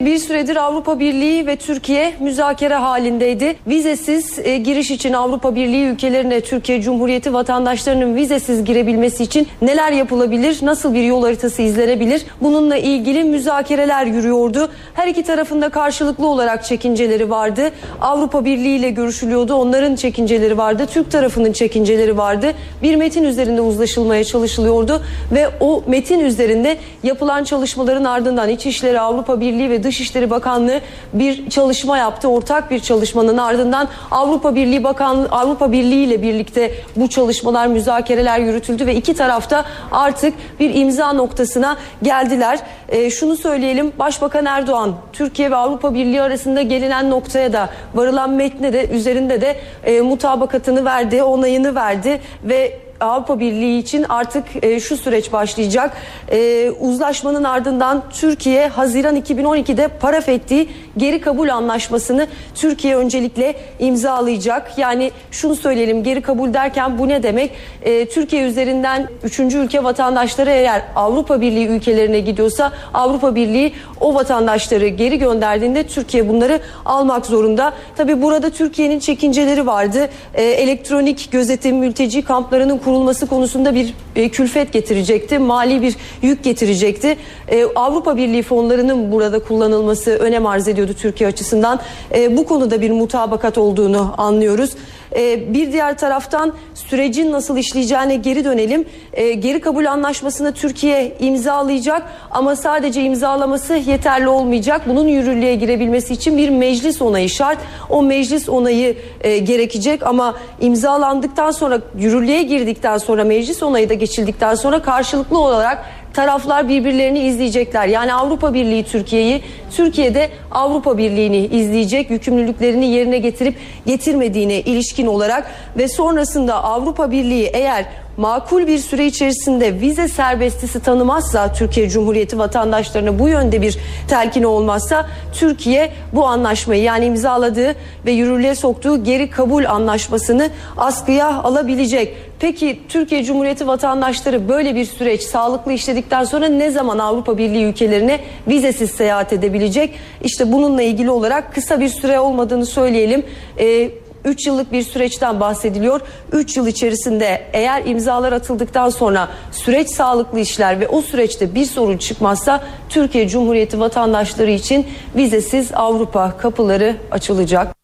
[0.00, 3.56] Bir süredir Avrupa Birliği ve Türkiye müzakere halindeydi.
[3.66, 10.58] Vizesiz e, giriş için Avrupa Birliği ülkelerine Türkiye Cumhuriyeti vatandaşlarının vizesiz girebilmesi için neler yapılabilir,
[10.62, 12.22] nasıl bir yol haritası izlenebilir?
[12.40, 14.68] Bununla ilgili müzakereler yürüyordu.
[14.94, 17.70] Her iki tarafında karşılıklı olarak çekinceleri vardı.
[18.00, 19.54] Avrupa Birliği ile görüşülüyordu.
[19.54, 20.86] Onların çekinceleri vardı.
[20.90, 22.52] Türk tarafının çekinceleri vardı.
[22.82, 29.70] Bir metin üzerinde uzlaşılmaya çalışılıyordu ve o metin üzerinde yapılan çalışmaların ardından İçişleri Avrupa Birliği
[29.70, 30.80] ve Dışişleri Bakanlığı
[31.12, 32.28] bir çalışma yaptı.
[32.28, 38.86] Ortak bir çalışmanın ardından Avrupa Birliği Bakanlığı Avrupa Birliği ile birlikte bu çalışmalar, müzakereler yürütüldü
[38.86, 42.58] ve iki tarafta artık bir imza noktasına geldiler.
[42.88, 43.92] E, şunu söyleyelim.
[43.98, 49.56] Başbakan Erdoğan Türkiye ve Avrupa Birliği arasında gelinen noktaya da varılan metne de üzerinde de
[49.84, 55.96] e, mutabakatını verdi, onayını verdi ve Avrupa Birliği için artık e, şu süreç başlayacak.
[56.32, 64.78] E, uzlaşmanın ardından Türkiye Haziran 2012'de paraf ettiği geri kabul anlaşmasını Türkiye öncelikle imzalayacak.
[64.78, 67.50] Yani şunu söyleyelim geri kabul derken bu ne demek?
[67.82, 69.40] E, Türkiye üzerinden 3.
[69.40, 76.60] ülke vatandaşları eğer Avrupa Birliği ülkelerine gidiyorsa Avrupa Birliği o vatandaşları geri gönderdiğinde Türkiye bunları
[76.84, 77.72] almak zorunda.
[77.96, 80.08] Tabi burada Türkiye'nin çekinceleri vardı.
[80.34, 85.38] E, elektronik gözetim mülteci kamplarının kurulması konusunda bir e, külfet getirecekti.
[85.38, 87.16] Mali bir yük getirecekti.
[87.48, 91.80] E, Avrupa Birliği fonlarının burada kullanılması önem arz ediyordu Türkiye açısından.
[92.14, 94.70] E, bu konuda bir mutabakat olduğunu anlıyoruz.
[95.16, 98.84] E, bir diğer taraftan sürecin nasıl işleyeceğine geri dönelim.
[99.12, 104.82] E, geri kabul anlaşmasını Türkiye imzalayacak ama sadece imzalaması yeterli olmayacak.
[104.86, 107.58] Bunun yürürlüğe girebilmesi için bir meclis onayı şart.
[107.90, 114.54] O meclis onayı e, gerekecek ama imzalandıktan sonra yürürlüğe girdikten sonra meclis onayı da geçildikten
[114.54, 115.84] sonra karşılıklı olarak
[116.14, 117.86] taraflar birbirlerini izleyecekler.
[117.86, 123.56] Yani Avrupa Birliği Türkiye'yi, Türkiye'de Avrupa Birliği'ni izleyecek, yükümlülüklerini yerine getirip
[123.86, 127.86] getirmediğine ilişkin olarak ve sonrasında Avrupa Birliği eğer
[128.20, 135.06] makul bir süre içerisinde vize serbestisi tanımazsa Türkiye Cumhuriyeti vatandaşlarına bu yönde bir telkini olmazsa
[135.32, 137.74] Türkiye bu anlaşmayı yani imzaladığı
[138.06, 142.16] ve yürürlüğe soktuğu geri kabul anlaşmasını askıya alabilecek.
[142.40, 148.20] Peki Türkiye Cumhuriyeti vatandaşları böyle bir süreç sağlıklı işledikten sonra ne zaman Avrupa Birliği ülkelerine
[148.48, 149.94] vizesiz seyahat edebilecek?
[150.24, 153.26] İşte bununla ilgili olarak kısa bir süre olmadığını söyleyelim.
[153.58, 153.90] Ee,
[154.24, 156.00] 3 yıllık bir süreçten bahsediliyor.
[156.32, 161.96] 3 yıl içerisinde eğer imzalar atıldıktan sonra süreç sağlıklı işler ve o süreçte bir sorun
[161.96, 167.74] çıkmazsa Türkiye Cumhuriyeti vatandaşları için vizesiz Avrupa kapıları açılacak.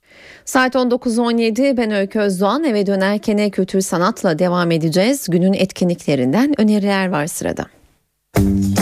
[0.44, 5.26] Saat 19.17 ben Öykü Özdoğan eve dönerken kültür sanatla devam edeceğiz.
[5.30, 7.66] Günün etkinliklerinden öneriler var sırada.
[8.36, 8.75] Salon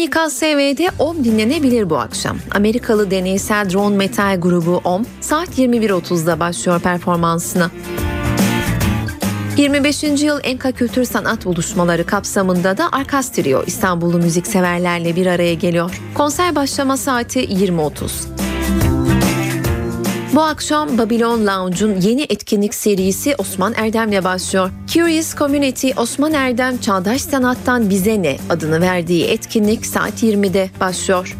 [0.00, 2.38] İKSV'de OM dinlenebilir bu akşam.
[2.54, 7.70] Amerikalı deneysel drone metal grubu OM saat 21.30'da başlıyor performansına.
[9.56, 10.02] 25.
[10.02, 16.00] yıl Enka Kültür Sanat Buluşmaları kapsamında da Arkas Trio İstanbullu müzikseverlerle bir araya geliyor.
[16.14, 18.39] Konser başlama saati 20.30.
[20.34, 24.70] Bu akşam Babylon Lounge'un yeni etkinlik serisi Osman Erdem'le başlıyor.
[24.86, 31.36] Curious Community Osman Erdem Çağdaş Sanattan Bize Ne adını verdiği etkinlik saat 20'de başlıyor.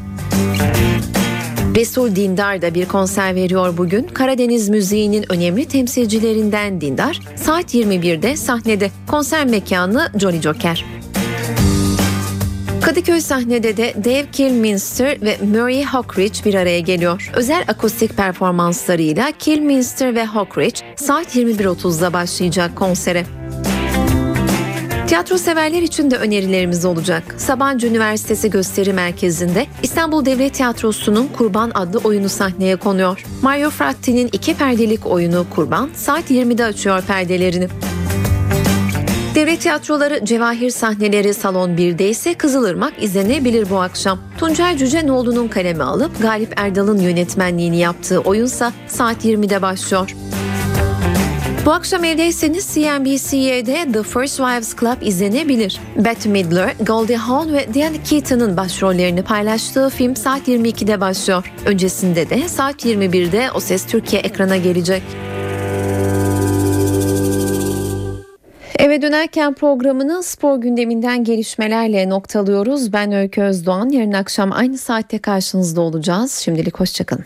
[1.77, 4.03] Resul Dindar da bir konser veriyor bugün.
[4.03, 8.91] Karadeniz müziğinin önemli temsilcilerinden Dindar, saat 21'de sahnede.
[9.07, 11.00] Konser mekanı Jolly Joker.
[12.91, 17.31] Kadıköy sahnede de Dave Kilminster ve Murray Hockridge bir araya geliyor.
[17.35, 23.27] Özel akustik performanslarıyla Kilminster ve Hockridge saat 21.30'da başlayacak konsere.
[25.07, 27.35] Tiyatro severler için de önerilerimiz olacak.
[27.37, 33.25] Sabancı Üniversitesi Gösteri Merkezi'nde İstanbul Devlet Tiyatrosu'nun Kurban adlı oyunu sahneye konuyor.
[33.43, 37.69] Mario Fratti'nin iki perdelik oyunu Kurban saat 20'de açıyor perdelerini.
[39.35, 44.19] Devlet tiyatroları Cevahir sahneleri Salon 1'de ise Kızılırmak izlenebilir bu akşam.
[44.39, 50.15] Tuncay Cücenoğlu'nun kalemi alıp Galip Erdal'ın yönetmenliğini yaptığı oyunsa saat 20'de başlıyor.
[51.67, 55.81] Bu akşam evdeyseniz CNBC'de The First Wives Club izlenebilir.
[55.97, 61.53] Bette Midler, Goldie Hawn ve Diane Keaton'ın başrollerini paylaştığı film saat 22'de başlıyor.
[61.67, 65.03] Öncesinde de saat 21'de O Ses Türkiye ekrana gelecek.
[68.91, 72.93] Eve dönerken programını spor gündeminden gelişmelerle noktalıyoruz.
[72.93, 73.89] Ben Öykü Özdoğan.
[73.89, 76.33] Yarın akşam aynı saatte karşınızda olacağız.
[76.33, 77.25] Şimdilik hoşçakalın.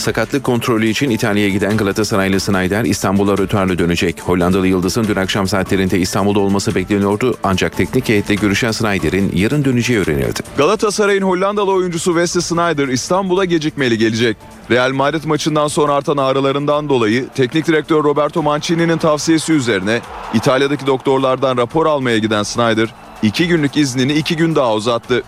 [0.00, 4.20] Sakatlık kontrolü için İtalya'ya giden Galatasaraylı Snyder İstanbul'a rötarlı dönecek.
[4.20, 9.98] Hollandalı Yıldız'ın dün akşam saatlerinde İstanbul'da olması bekleniyordu ancak teknik heyetle görüşen Snyder'in yarın döneceği
[9.98, 10.40] öğrenildi.
[10.56, 14.36] Galatasaray'ın Hollandalı oyuncusu Wesley Snyder İstanbul'a gecikmeli gelecek.
[14.70, 20.00] Real Madrid maçından sonra artan ağrılarından dolayı teknik direktör Roberto Mancini'nin tavsiyesi üzerine
[20.34, 25.22] İtalya'daki doktorlardan rapor almaya giden Snyder iki günlük iznini iki gün daha uzattı.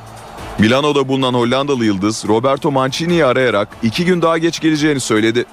[0.58, 5.44] Milano'da bulunan Hollandalı yıldız Roberto Mancini'yi arayarak iki gün daha geç geleceğini söyledi.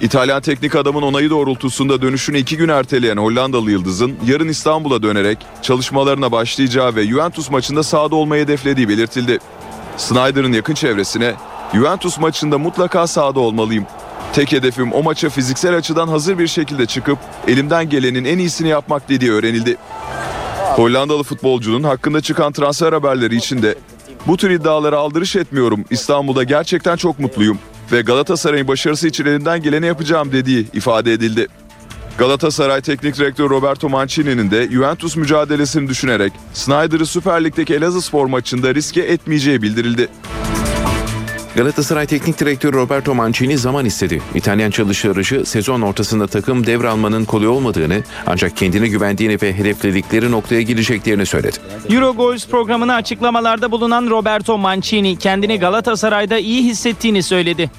[0.00, 6.32] İtalyan teknik adamın onayı doğrultusunda dönüşünü iki gün erteleyen Hollandalı yıldızın yarın İstanbul'a dönerek çalışmalarına
[6.32, 9.38] başlayacağı ve Juventus maçında sahada olmayı hedeflediği belirtildi.
[9.96, 11.34] Snyder'ın yakın çevresine
[11.74, 13.86] Juventus maçında mutlaka sahada olmalıyım.
[14.32, 17.18] Tek hedefim o maça fiziksel açıdan hazır bir şekilde çıkıp
[17.48, 19.76] elimden gelenin en iyisini yapmak dediği öğrenildi.
[20.76, 23.74] Hollandalı futbolcunun hakkında çıkan transfer haberleri içinde
[24.26, 25.84] bu tür iddialara aldırış etmiyorum.
[25.90, 27.58] İstanbul'da gerçekten çok mutluyum
[27.92, 31.46] ve Galatasaray'ın başarısı için elinden geleni yapacağım dediği ifade edildi.
[32.18, 39.00] Galatasaray Teknik Direktör Roberto Mancini'nin de Juventus mücadelesini düşünerek Snyder'ı Süper Lig'deki Elazığspor maçında riske
[39.00, 40.08] etmeyeceği bildirildi.
[41.56, 44.22] Galatasaray Teknik Direktörü Roberto Mancini zaman istedi.
[44.34, 51.26] İtalyan çalıştırıcı sezon ortasında takım devralmanın kolay olmadığını ancak kendine güvendiğini ve hedefledikleri noktaya gireceklerini
[51.26, 51.56] söyledi.
[51.90, 57.70] Eurogoals programına açıklamalarda bulunan Roberto Mancini kendini Galatasaray'da iyi hissettiğini söyledi.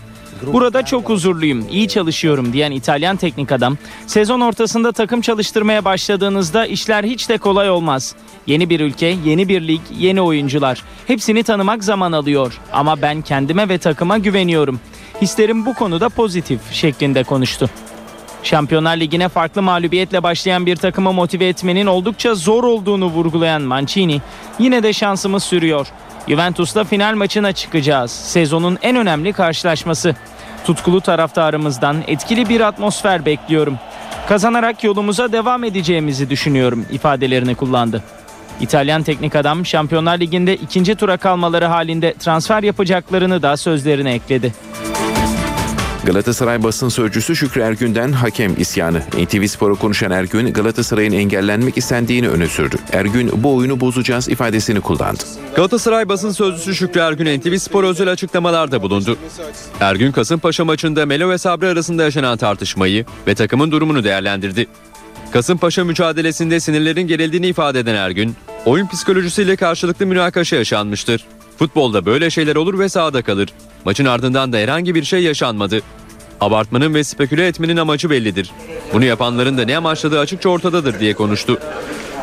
[0.43, 3.77] Burada çok huzurluyum, iyi çalışıyorum diyen İtalyan teknik adam,
[4.07, 8.15] sezon ortasında takım çalıştırmaya başladığınızda işler hiç de kolay olmaz.
[8.47, 10.83] Yeni bir ülke, yeni bir lig, yeni oyuncular.
[11.07, 14.79] Hepsini tanımak zaman alıyor ama ben kendime ve takıma güveniyorum.
[15.21, 17.69] Hislerim bu konuda pozitif şeklinde konuştu.
[18.43, 24.21] Şampiyonlar Ligi'ne farklı mağlubiyetle başlayan bir takımı motive etmenin oldukça zor olduğunu vurgulayan Mancini,
[24.59, 25.87] yine de şansımız sürüyor.
[26.27, 28.11] Juventus'la final maçına çıkacağız.
[28.11, 30.15] Sezonun en önemli karşılaşması.
[30.65, 33.77] Tutkulu taraftarımızdan etkili bir atmosfer bekliyorum.
[34.27, 38.03] Kazanarak yolumuza devam edeceğimizi düşünüyorum ifadelerini kullandı.
[38.61, 44.53] İtalyan teknik adam Şampiyonlar Ligi'nde ikinci tura kalmaları halinde transfer yapacaklarını da sözlerine ekledi.
[46.05, 48.99] Galatasaray basın sözcüsü Şükrü Ergün'den hakem isyanı.
[48.99, 52.75] NTV Spor'a konuşan Ergün Galatasaray'ın engellenmek istendiğini öne sürdü.
[52.91, 55.23] Ergün bu oyunu bozacağız ifadesini kullandı.
[55.55, 59.17] Galatasaray basın sözcüsü Şükrü Ergün NTV Spor özel açıklamalarda bulundu.
[59.79, 64.67] Ergün Kasımpaşa maçında Melo ve Sabri arasında yaşanan tartışmayı ve takımın durumunu değerlendirdi.
[65.31, 68.35] Kasımpaşa mücadelesinde sinirlerin gerildiğini ifade eden Ergün,
[68.65, 71.25] oyun psikolojisiyle karşılıklı münakaşa yaşanmıştır.
[71.59, 73.49] Futbolda böyle şeyler olur ve sahada kalır.
[73.85, 75.81] Maçın ardından da herhangi bir şey yaşanmadı.
[76.41, 78.51] Abartmanın ve speküle etmenin amacı bellidir.
[78.93, 81.59] Bunu yapanların da ne amaçladığı açıkça ortadadır diye konuştu.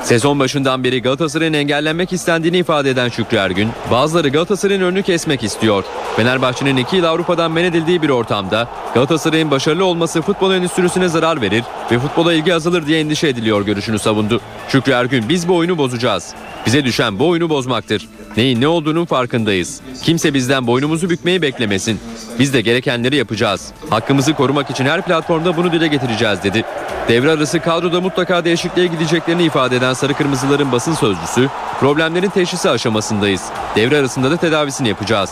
[0.03, 5.85] Sezon başından beri Galatasaray'ın engellenmek istendiğini ifade eden Şükrü Ergün, bazıları Galatasaray'ın önünü kesmek istiyor.
[6.17, 11.65] Fenerbahçe'nin iki yıl Avrupa'dan men edildiği bir ortamda Galatasaray'ın başarılı olması futbol endüstrisine zarar verir
[11.91, 14.41] ve futbola ilgi azalır diye endişe ediliyor görüşünü savundu.
[14.69, 16.35] Şükrü Ergün biz bu oyunu bozacağız.
[16.67, 18.09] Bize düşen bu oyunu bozmaktır.
[18.37, 19.81] Neyin ne olduğunun farkındayız.
[20.03, 22.01] Kimse bizden boynumuzu bükmeyi beklemesin.
[22.39, 23.73] Biz de gerekenleri yapacağız.
[23.91, 26.65] Hakkımızı korumak için her platformda bunu dile getireceğiz dedi.
[27.09, 31.49] Devre arası kadroda mutlaka değişikliğe gideceklerini ifade eden Sarı Kırmızıların basın sözcüsü,
[31.81, 33.43] problemlerin teşhisi aşamasındayız.
[33.77, 35.31] Devre arasında da tedavisini yapacağız.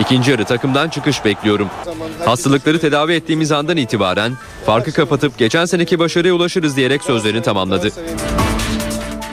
[0.00, 1.68] İkinci yarı takımdan çıkış bekliyorum.
[2.24, 4.32] Hastalıkları tedavi ettiğimiz andan itibaren
[4.66, 7.88] farkı kapatıp geçen seneki başarıya ulaşırız diyerek sözlerini tamamladı.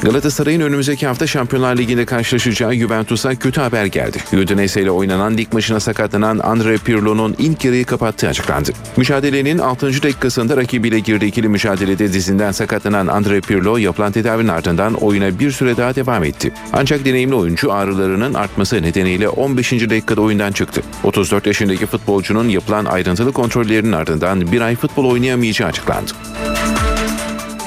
[0.03, 4.17] Galatasaray'ın önümüzdeki hafta Şampiyonlar Ligi'nde karşılaşacağı Juventus'a kötü haber geldi.
[4.33, 8.71] Udinese ile oynanan lig maçına sakatlanan Andre Pirlo'nun ilk yarıyı kapattığı açıklandı.
[8.97, 10.03] Mücadelenin 6.
[10.03, 15.77] dakikasında rakibiyle girdiği ikili mücadelede dizinden sakatlanan Andre Pirlo yapılan tedavinin ardından oyuna bir süre
[15.77, 16.51] daha devam etti.
[16.73, 19.71] Ancak deneyimli oyuncu ağrılarının artması nedeniyle 15.
[19.71, 20.81] dakikada oyundan çıktı.
[21.03, 26.11] 34 yaşındaki futbolcunun yapılan ayrıntılı kontrollerinin ardından bir ay futbol oynayamayacağı açıklandı.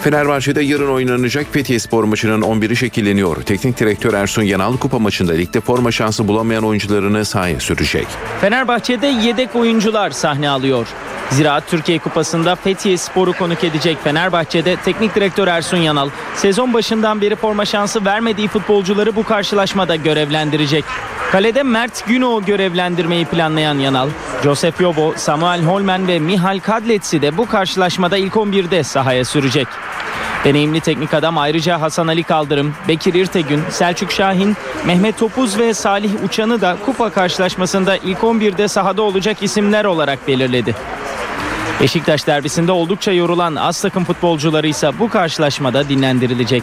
[0.02, 3.42] Fenerbahçe'de yarın oynanacak Fethiye Spor maçının 11'i şekilleniyor.
[3.42, 8.06] Teknik direktör Ersun Yanal kupa maçında ligde forma şansı bulamayan oyuncularını sahaya sürecek.
[8.40, 10.86] Fenerbahçe'de yedek oyuncular sahne alıyor.
[11.30, 17.36] Ziraat Türkiye Kupası'nda Fethiye Spor'u konuk edecek Fenerbahçe'de teknik direktör Ersun Yanal sezon başından beri
[17.36, 20.84] forma şansı vermediği futbolcuları bu karşılaşmada görevlendirecek.
[21.32, 24.08] Kalede Mert Günok'u görevlendirmeyi planlayan Yanal,
[24.44, 29.66] Josep Yobo, Samuel Holmen ve Mihal Kadletsi de bu karşılaşmada ilk 11'de sahaya sürecek.
[30.44, 34.56] Deneyimli teknik adam ayrıca Hasan Ali Kaldırım, Bekir İrtegün, Selçuk Şahin,
[34.86, 40.74] Mehmet Topuz ve Salih Uçan'ı da kupa karşılaşmasında ilk 11'de sahada olacak isimler olarak belirledi.
[41.80, 46.62] Beşiktaş derbisinde oldukça yorulan az takım futbolcuları ise bu karşılaşmada dinlendirilecek.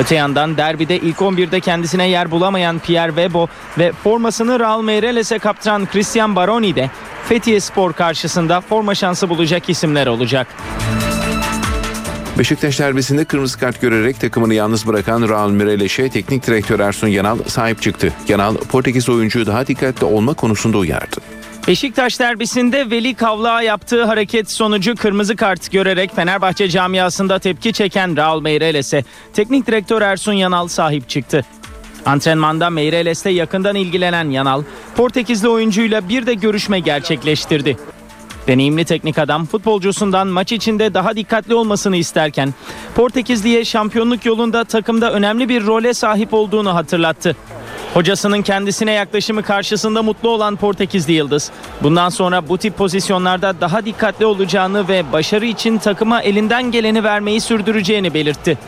[0.00, 5.86] Öte yandan derbide ilk 11'de kendisine yer bulamayan Pierre Webo ve formasını Real Meireles'e kaptıran
[5.86, 6.90] Christian Baroni de
[7.28, 10.46] Fethiye Spor karşısında forma şansı bulacak isimler olacak.
[12.38, 17.82] Beşiktaş derbisinde kırmızı kart görerek takımını yalnız bırakan Raul Mireleş'e teknik direktör Ersun Yanal sahip
[17.82, 18.12] çıktı.
[18.28, 21.35] Yanal Portekiz oyuncuyu daha dikkatli olma konusunda uyardı.
[21.66, 28.40] Beşiktaş derbisinde Veli Kavlağa yaptığı hareket sonucu kırmızı kart görerek Fenerbahçe camiasında tepki çeken Raul
[28.40, 31.44] Meireles'e teknik direktör Ersun Yanal sahip çıktı.
[32.06, 34.62] Antrenmanda Meireles'te yakından ilgilenen Yanal,
[34.96, 37.76] Portekizli oyuncuyla bir de görüşme gerçekleştirdi.
[38.46, 42.54] Deneyimli teknik adam futbolcusundan maç içinde daha dikkatli olmasını isterken
[42.94, 47.36] Portekizli'ye şampiyonluk yolunda takımda önemli bir role sahip olduğunu hatırlattı.
[47.94, 51.50] Hocasının kendisine yaklaşımı karşısında mutlu olan Portekizli Yıldız,
[51.82, 57.40] bundan sonra bu tip pozisyonlarda daha dikkatli olacağını ve başarı için takıma elinden geleni vermeyi
[57.40, 58.58] sürdüreceğini belirtti.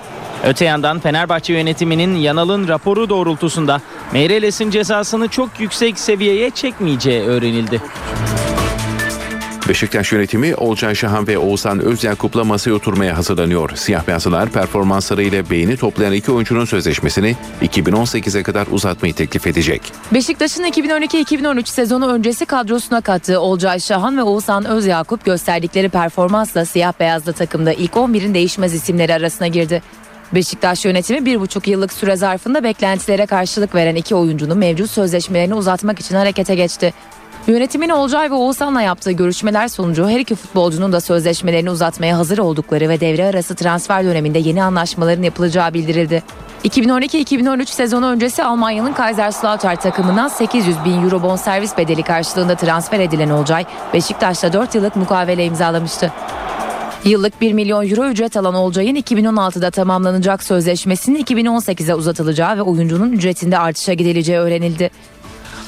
[0.45, 3.81] Öte yandan Fenerbahçe yönetiminin Yanal'ın raporu doğrultusunda
[4.13, 7.83] Meireles'in cezasını çok yüksek seviyeye çekmeyeceği öğrenildi.
[9.69, 13.71] Beşiktaş yönetimi Olcay Şahan ve Oğuzhan Özyakup'la masaya oturmaya hazırlanıyor.
[13.75, 19.93] Siyah beyazlılar performansları ile beğeni toplayan iki oyuncunun sözleşmesini 2018'e kadar uzatmayı teklif edecek.
[20.15, 27.33] Beşiktaş'ın 2012-2013 sezonu öncesi kadrosuna kattığı Olcay Şahan ve Oğuzhan Özyakup gösterdikleri performansla siyah beyazlı
[27.33, 29.83] takımda ilk 11'in değişmez isimleri arasına girdi.
[30.35, 36.01] Beşiktaş yönetimi bir buçuk yıllık süre zarfında beklentilere karşılık veren iki oyuncunun mevcut sözleşmelerini uzatmak
[36.01, 36.95] için harekete geçti.
[37.47, 42.89] Yönetimin Olcay ve Oğuzhan'la yaptığı görüşmeler sonucu her iki futbolcunun da sözleşmelerini uzatmaya hazır oldukları
[42.89, 46.23] ve devre arası transfer döneminde yeni anlaşmaların yapılacağı bildirildi.
[46.65, 53.65] 2012-2013 sezonu öncesi Almanya'nın Kaiserslautern takımından 800 bin euro bonservis bedeli karşılığında transfer edilen Olcay,
[53.95, 56.13] Beşiktaş'ta 4 yıllık mukavele imzalamıştı.
[57.05, 63.59] Yıllık 1 milyon euro ücret alan Olcay'ın 2016'da tamamlanacak sözleşmesinin 2018'e uzatılacağı ve oyuncunun ücretinde
[63.59, 64.91] artışa gidileceği öğrenildi.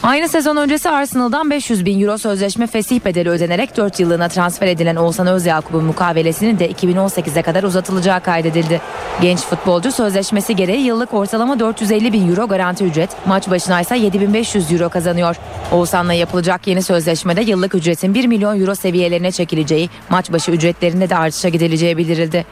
[0.02, 4.96] Aynı sezon öncesi Arsenal'dan 500 bin euro sözleşme fesih bedeli ödenerek 4 yıllığına transfer edilen
[4.96, 8.80] Oğuzhan Özyakup'un mukavelesinin de 2018'e kadar uzatılacağı kaydedildi.
[9.20, 14.72] Genç futbolcu sözleşmesi gereği yıllık ortalama 450 bin euro garanti ücret, maç başına ise 7500
[14.72, 15.36] euro kazanıyor.
[15.72, 21.16] Oğuzhan'la yapılacak yeni sözleşmede yıllık ücretin 1 milyon euro seviyelerine çekileceği, maç başı ücretlerinde de
[21.16, 22.46] artışa gidileceği bildirildi.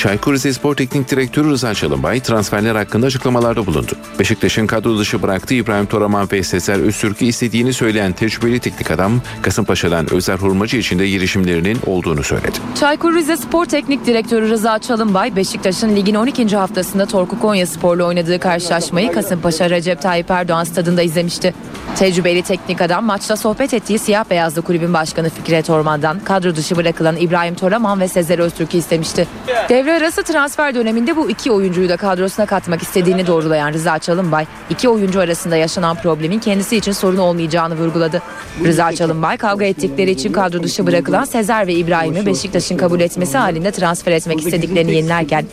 [0.00, 3.92] Çaykur Rizespor Teknik Direktörü Rıza Çalınbay transferler hakkında açıklamalarda bulundu.
[4.18, 10.12] Beşiktaş'ın kadro dışı bıraktığı İbrahim Toraman ve Sezer Öztürk'ü istediğini söyleyen tecrübeli teknik adam Kasımpaşa'dan
[10.12, 12.58] Özer Hurmacı için de girişimlerinin olduğunu söyledi.
[12.80, 16.56] Çaykur Rizespor Teknik Direktörü Rıza Çalınbay, Beşiktaş'ın ligin 12.
[16.56, 21.54] haftasında Torku Konya Spor'la oynadığı karşılaşmayı Kasımpaşa Recep Tayyip Erdoğan stadında izlemişti.
[21.96, 27.16] Tecrübeli teknik adam maçta sohbet ettiği siyah beyazlı kulübün başkanı Fikret Orman'dan kadro dışı bırakılan
[27.16, 29.26] İbrahim Toraman ve Sezer Öztürk'ü istemişti.
[29.68, 34.88] Devre arası transfer döneminde bu iki oyuncuyu da kadrosuna katmak istediğini doğrulayan Rıza Çalınbay, iki
[34.88, 38.22] oyuncu arasında yaşanan problemin kendisi için sorun olmayacağını vurguladı.
[38.64, 43.70] Rıza Çalınbay kavga ettikleri için kadro dışı bırakılan Sezer ve İbrahim'i Beşiktaş'ın kabul etmesi halinde
[43.70, 45.44] transfer etmek istediklerini yenilerken,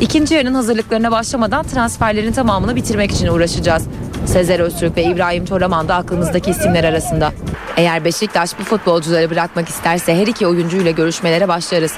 [0.00, 3.82] ikinci yarının hazırlıklarına başlamadan transferlerin tamamını bitirmek için uğraşacağız.
[4.26, 7.32] Sezer Öztürk ve İbrahim Toraman da aklımızdaki isimler arasında.
[7.76, 11.92] Eğer Beşiktaş bu futbolcuları bırakmak isterse her iki oyuncuyla görüşmelere başlarız.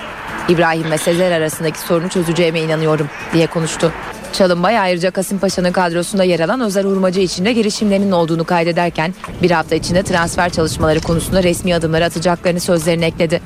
[0.48, 3.92] İbrahim ve Sezer arasındaki sorunu çözeceğime inanıyorum diye konuştu.
[4.32, 9.74] Çalınbay ayrıca Kasımpaşa'nın kadrosunda yer alan Özer Hurmacı için de girişimlerinin olduğunu kaydederken bir hafta
[9.74, 13.40] içinde transfer çalışmaları konusunda resmi adımları atacaklarını sözlerine ekledi.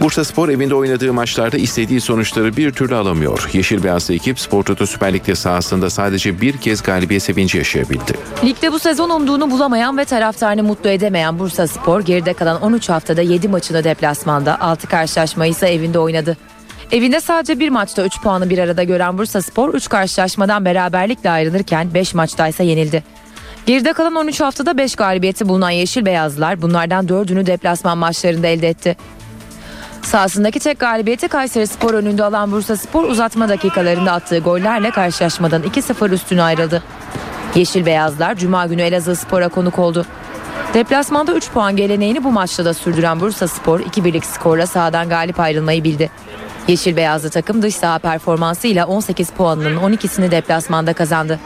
[0.00, 3.50] Bursa Spor evinde oynadığı maçlarda istediği sonuçları bir türlü alamıyor.
[3.52, 8.18] Yeşil Beyazlı ekip Spor Toto Süper Lig'de sahasında sadece bir kez galibiyet sevinci yaşayabildi.
[8.44, 13.22] Ligde bu sezon umduğunu bulamayan ve taraftarını mutlu edemeyen Bursa Spor geride kalan 13 haftada
[13.22, 16.36] 7 maçını deplasmanda 6 karşılaşmayı ise evinde oynadı.
[16.92, 21.94] Evinde sadece bir maçta 3 puanı bir arada gören Bursa Spor 3 karşılaşmadan beraberlikle ayrılırken
[21.94, 23.04] 5 maçta ise yenildi.
[23.66, 28.96] Geride kalan 13 haftada 5 galibiyeti bulunan Yeşil Beyazlılar bunlardan 4'ünü deplasman maçlarında elde etti.
[30.02, 36.12] Sahasındaki tek galibiyeti Kayseri Spor önünde alan Bursa Spor uzatma dakikalarında attığı gollerle karşılaşmadan 2-0
[36.12, 36.82] üstüne ayrıldı.
[37.54, 40.06] Yeşil Beyazlar Cuma günü Elazığ Spor'a konuk oldu.
[40.74, 45.84] Deplasmanda 3 puan geleneğini bu maçta da sürdüren Bursa Spor 2-1'lik skorla sahadan galip ayrılmayı
[45.84, 46.10] bildi.
[46.68, 51.40] Yeşil Beyazlı takım dış saha performansıyla 18 puanının 12'sini deplasmanda kazandı.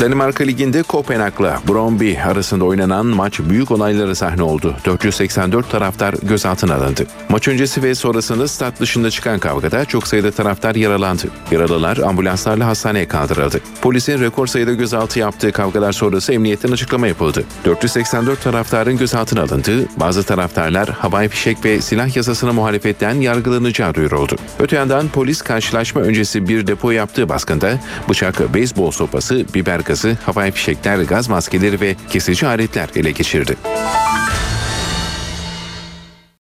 [0.00, 4.76] Danimarka Ligi'nde Kopenhag'la Brøndby arasında oynanan maç büyük olaylara sahne oldu.
[4.84, 7.06] 484 taraftar gözaltına alındı.
[7.28, 11.22] Maç öncesi ve sonrasında stat dışında çıkan kavgada çok sayıda taraftar yaralandı.
[11.50, 13.60] Yaralılar ambulanslarla hastaneye kaldırıldı.
[13.82, 17.44] Polisin rekor sayıda gözaltı yaptığı kavgalar sonrası emniyetten açıklama yapıldı.
[17.64, 24.36] 484 taraftarın gözaltına alındığı, bazı taraftarlar havai fişek ve silah yasasına muhalefetten yargılanacağı duyuruldu.
[24.58, 27.78] Öte yandan polis karşılaşma öncesi bir depo yaptığı baskında
[28.08, 33.56] bıçak, beyzbol sopası, biber gazı, havai fişekler, gaz maskeleri ve kesici aletler ele geçirdi.